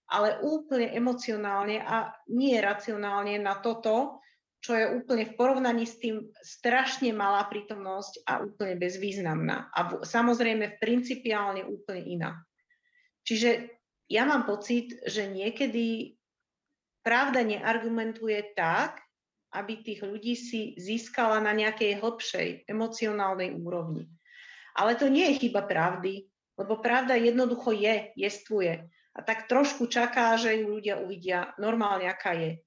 ale 0.07 0.39
úplne 0.41 0.89
emocionálne 0.95 1.83
a 1.83 2.15
nie 2.31 2.55
racionálne 2.57 3.37
na 3.43 3.59
toto, 3.59 4.22
čo 4.63 4.79
je 4.79 4.95
úplne 4.95 5.27
v 5.27 5.35
porovnaní 5.35 5.83
s 5.83 5.99
tým 5.99 6.31
strašne 6.39 7.11
malá 7.11 7.43
prítomnosť 7.51 8.23
a 8.23 8.39
úplne 8.47 8.79
bezvýznamná. 8.79 9.67
A 9.75 9.79
v, 9.91 9.91
samozrejme 10.07 10.79
principiálne 10.79 11.67
úplne 11.67 12.03
iná. 12.07 12.31
Čiže 13.27 13.75
ja 14.07 14.23
mám 14.23 14.47
pocit, 14.47 14.95
že 15.03 15.27
niekedy 15.27 16.15
pravda 17.03 17.43
neargumentuje 17.43 18.55
tak, 18.55 19.03
aby 19.51 19.83
tých 19.83 20.01
ľudí 20.01 20.33
si 20.33 20.79
získala 20.79 21.43
na 21.43 21.51
nejakej 21.51 21.99
hlbšej 21.99 22.47
emocionálnej 22.65 23.59
úrovni. 23.59 24.07
Ale 24.79 24.95
to 24.95 25.11
nie 25.11 25.27
je 25.35 25.45
chyba 25.45 25.67
pravdy, 25.67 26.25
lebo 26.57 26.79
pravda 26.79 27.19
jednoducho 27.19 27.75
je, 27.75 28.15
jestvuje. 28.15 28.87
A 29.13 29.19
tak 29.21 29.45
trošku 29.45 29.85
čaká, 29.91 30.39
že 30.39 30.57
ju 30.57 30.73
ľudia 30.73 31.03
uvidia 31.03 31.53
normálne, 31.61 32.09
aká 32.09 32.33
je. 32.33 32.63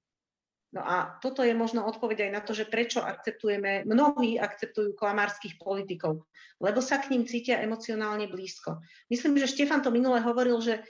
No 0.75 0.83
a 0.83 1.15
toto 1.23 1.47
je 1.47 1.55
možno 1.55 1.87
odpoveď 1.87 2.27
aj 2.27 2.31
na 2.31 2.41
to, 2.43 2.51
že 2.51 2.67
prečo 2.67 2.99
akceptujeme, 2.99 3.87
mnohí 3.87 4.35
akceptujú 4.35 4.99
klamárskych 4.99 5.55
politikov, 5.55 6.27
lebo 6.59 6.83
sa 6.83 6.99
k 6.99 7.15
ním 7.15 7.23
cítia 7.23 7.63
emocionálne 7.63 8.27
blízko. 8.27 8.83
Myslím, 9.07 9.39
že 9.39 9.47
Štefan 9.47 9.79
to 9.79 9.95
minule 9.95 10.19
hovoril, 10.19 10.59
že 10.59 10.83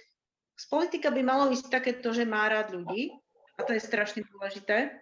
z 0.58 0.66
politika 0.66 1.14
by 1.14 1.22
malo 1.22 1.54
ísť 1.54 1.70
takéto, 1.70 2.10
že 2.10 2.26
má 2.26 2.50
rád 2.50 2.74
ľudí, 2.74 3.14
a 3.58 3.62
to 3.62 3.78
je 3.78 3.82
strašne 3.82 4.26
dôležité, 4.26 4.98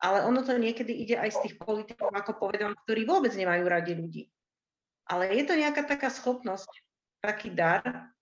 ale 0.00 0.24
ono 0.24 0.40
to 0.40 0.56
niekedy 0.56 0.92
ide 0.96 1.16
aj 1.20 1.36
z 1.36 1.38
tých 1.48 1.54
politikov, 1.60 2.12
ako 2.12 2.40
povedal, 2.40 2.72
ktorí 2.84 3.04
vôbec 3.04 3.32
nemajú 3.36 3.64
radi 3.68 3.92
ľudí. 3.96 4.22
Ale 5.12 5.28
je 5.32 5.44
to 5.44 5.54
nejaká 5.56 5.84
taká 5.84 6.08
schopnosť, 6.08 6.68
taký 7.20 7.52
dar, 7.52 8.12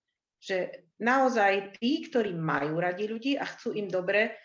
že 0.43 0.87
naozaj 0.99 1.79
tí, 1.79 2.05
ktorí 2.07 2.35
majú 2.35 2.79
radi 2.79 3.07
ľudí 3.07 3.31
a 3.35 3.47
chcú 3.47 3.75
im 3.75 3.87
dobre, 3.87 4.35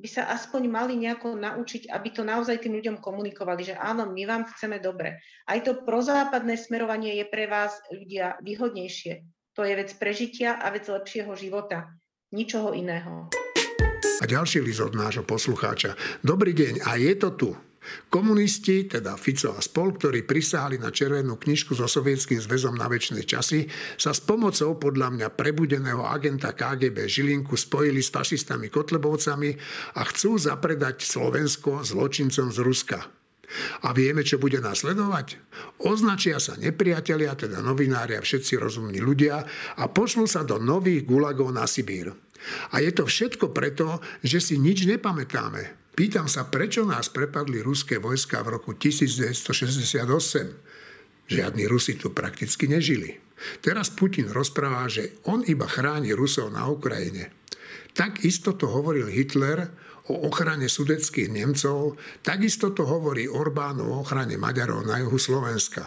by 0.00 0.08
sa 0.08 0.32
aspoň 0.32 0.62
mali 0.72 0.96
nejako 0.96 1.36
naučiť, 1.36 1.92
aby 1.92 2.08
to 2.08 2.24
naozaj 2.24 2.56
tým 2.64 2.80
ľuďom 2.80 2.96
komunikovali, 3.04 3.68
že 3.68 3.76
áno, 3.76 4.08
my 4.08 4.22
vám 4.24 4.48
chceme 4.56 4.80
dobre. 4.80 5.20
Aj 5.44 5.60
to 5.60 5.84
prozápadné 5.84 6.56
smerovanie 6.56 7.20
je 7.20 7.26
pre 7.28 7.44
vás 7.44 7.76
ľudia 7.92 8.40
výhodnejšie. 8.40 9.20
To 9.54 9.62
je 9.68 9.76
vec 9.76 9.92
prežitia 10.00 10.56
a 10.56 10.72
vec 10.72 10.88
lepšieho 10.88 11.36
života. 11.36 11.92
Ničoho 12.32 12.72
iného. 12.72 13.28
A 14.20 14.24
ďalší 14.24 14.64
list 14.64 14.80
od 14.80 14.96
nášho 14.96 15.24
poslucháča. 15.24 15.96
Dobrý 16.24 16.56
deň, 16.56 16.84
a 16.88 16.96
je 16.96 17.12
to 17.20 17.28
tu. 17.36 17.50
Komunisti, 18.12 18.84
teda 18.84 19.16
Fico 19.16 19.56
a 19.56 19.60
spol, 19.64 19.96
ktorí 19.96 20.28
prisahali 20.28 20.76
na 20.76 20.92
červenú 20.92 21.40
knižku 21.40 21.72
so 21.72 21.88
sovietským 21.88 22.36
zväzom 22.36 22.76
na 22.76 22.86
väčšie 22.86 23.24
časy, 23.24 23.60
sa 23.96 24.12
s 24.12 24.20
pomocou 24.20 24.76
podľa 24.76 25.08
mňa 25.16 25.28
prebudeného 25.32 26.04
agenta 26.04 26.52
KGB 26.52 27.08
Žilinku 27.08 27.56
spojili 27.56 28.04
s 28.04 28.12
fašistami 28.12 28.68
Kotlebovcami 28.68 29.50
a 29.96 30.04
chcú 30.04 30.36
zapredať 30.36 31.02
Slovensko 31.02 31.80
zločincom 31.80 32.52
z 32.52 32.58
Ruska. 32.60 33.00
A 33.82 33.90
vieme, 33.90 34.22
čo 34.22 34.38
bude 34.38 34.62
nasledovať? 34.62 35.40
Označia 35.82 36.38
sa 36.38 36.54
nepriatelia, 36.54 37.34
teda 37.34 37.58
novinári 37.58 38.14
a 38.14 38.22
všetci 38.22 38.60
rozumní 38.60 39.02
ľudia 39.02 39.42
a 39.74 39.84
pošlú 39.90 40.30
sa 40.30 40.46
do 40.46 40.62
nových 40.62 41.02
gulagov 41.02 41.50
na 41.50 41.66
Sibír. 41.66 42.14
A 42.70 42.78
je 42.78 42.94
to 42.94 43.04
všetko 43.10 43.50
preto, 43.50 43.98
že 44.22 44.38
si 44.38 44.54
nič 44.56 44.86
nepamätáme. 44.86 45.79
Pýtam 45.94 46.28
sa, 46.30 46.48
prečo 46.48 46.86
nás 46.86 47.10
prepadli 47.12 47.60
ruské 47.60 47.98
vojska 47.98 48.42
v 48.46 48.48
roku 48.56 48.72
1968. 48.72 50.70
Žiadni 51.30 51.64
Rusi 51.70 51.94
tu 51.94 52.10
prakticky 52.10 52.66
nežili. 52.66 53.14
Teraz 53.62 53.88
Putin 53.94 54.28
rozpráva, 54.28 54.90
že 54.90 55.22
on 55.30 55.46
iba 55.46 55.70
chráni 55.70 56.12
Rusov 56.12 56.52
na 56.52 56.66
Ukrajine. 56.66 57.30
Tak 57.94 58.26
isto 58.26 58.54
to 58.54 58.66
hovoril 58.66 59.10
Hitler 59.10 59.70
o 60.10 60.26
ochrane 60.26 60.66
sudeckých 60.66 61.30
Nemcov, 61.30 61.94
takisto 62.24 62.74
to 62.74 62.82
hovorí 62.82 63.30
Orbán 63.30 63.78
o 63.78 64.02
ochrane 64.02 64.34
Maďarov 64.34 64.86
na 64.86 64.98
juhu 64.98 65.18
Slovenska. 65.18 65.86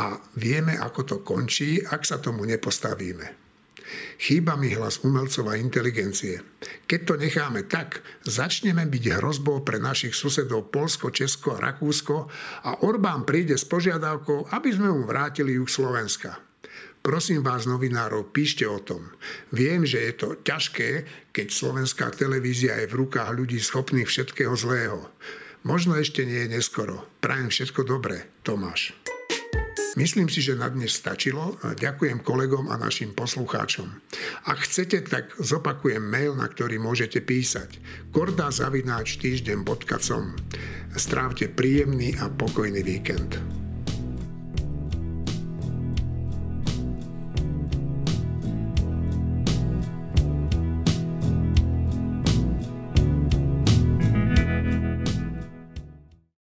A 0.00 0.16
vieme, 0.40 0.80
ako 0.80 1.00
to 1.04 1.16
končí, 1.20 1.84
ak 1.84 2.00
sa 2.06 2.16
tomu 2.16 2.48
nepostavíme. 2.48 3.41
Chýba 4.18 4.54
mi 4.54 4.70
hlas 4.72 5.02
umelcov 5.02 5.50
a 5.50 5.58
inteligencie. 5.58 6.40
Keď 6.86 7.00
to 7.02 7.14
necháme 7.18 7.66
tak, 7.66 8.04
začneme 8.22 8.86
byť 8.86 9.04
hrozbou 9.18 9.66
pre 9.66 9.82
našich 9.82 10.14
susedov 10.14 10.70
Polsko, 10.70 11.10
Česko 11.10 11.58
a 11.58 11.62
Rakúsko 11.62 12.30
a 12.68 12.86
Orbán 12.86 13.26
príde 13.26 13.58
s 13.58 13.66
požiadavkou, 13.66 14.52
aby 14.54 14.70
sme 14.70 14.88
mu 14.92 15.02
vrátili 15.08 15.58
juh 15.58 15.68
Slovenska. 15.68 16.38
Prosím 17.02 17.42
vás, 17.42 17.66
novinárov, 17.66 18.30
píšte 18.30 18.62
o 18.62 18.78
tom. 18.78 19.10
Viem, 19.50 19.82
že 19.82 20.06
je 20.06 20.12
to 20.14 20.28
ťažké, 20.38 20.90
keď 21.34 21.46
slovenská 21.50 22.14
televízia 22.14 22.78
je 22.78 22.86
v 22.86 23.02
rukách 23.02 23.34
ľudí 23.34 23.58
schopných 23.58 24.06
všetkého 24.06 24.54
zlého. 24.54 25.10
Možno 25.66 25.98
ešte 25.98 26.22
nie 26.22 26.46
je 26.46 26.54
neskoro. 26.54 27.02
Prajem 27.18 27.50
všetko 27.50 27.82
dobré. 27.82 28.30
Tomáš. 28.46 29.01
Myslím 29.92 30.32
si, 30.32 30.40
že 30.40 30.56
na 30.56 30.72
dnes 30.72 30.96
stačilo. 30.96 31.60
Ďakujem 31.60 32.24
kolegom 32.24 32.72
a 32.72 32.80
našim 32.80 33.12
poslucháčom. 33.12 33.92
Ak 34.48 34.64
chcete, 34.64 35.04
tak 35.04 35.36
zopakujem 35.36 36.00
mail, 36.00 36.32
na 36.32 36.48
ktorý 36.48 36.80
môžete 36.80 37.20
písať. 37.20 37.76
kordazavináč 38.08 39.20
týždeň.com 39.20 40.24
Strávte 40.96 41.52
príjemný 41.52 42.16
a 42.16 42.32
pokojný 42.32 42.80
víkend. 42.80 43.61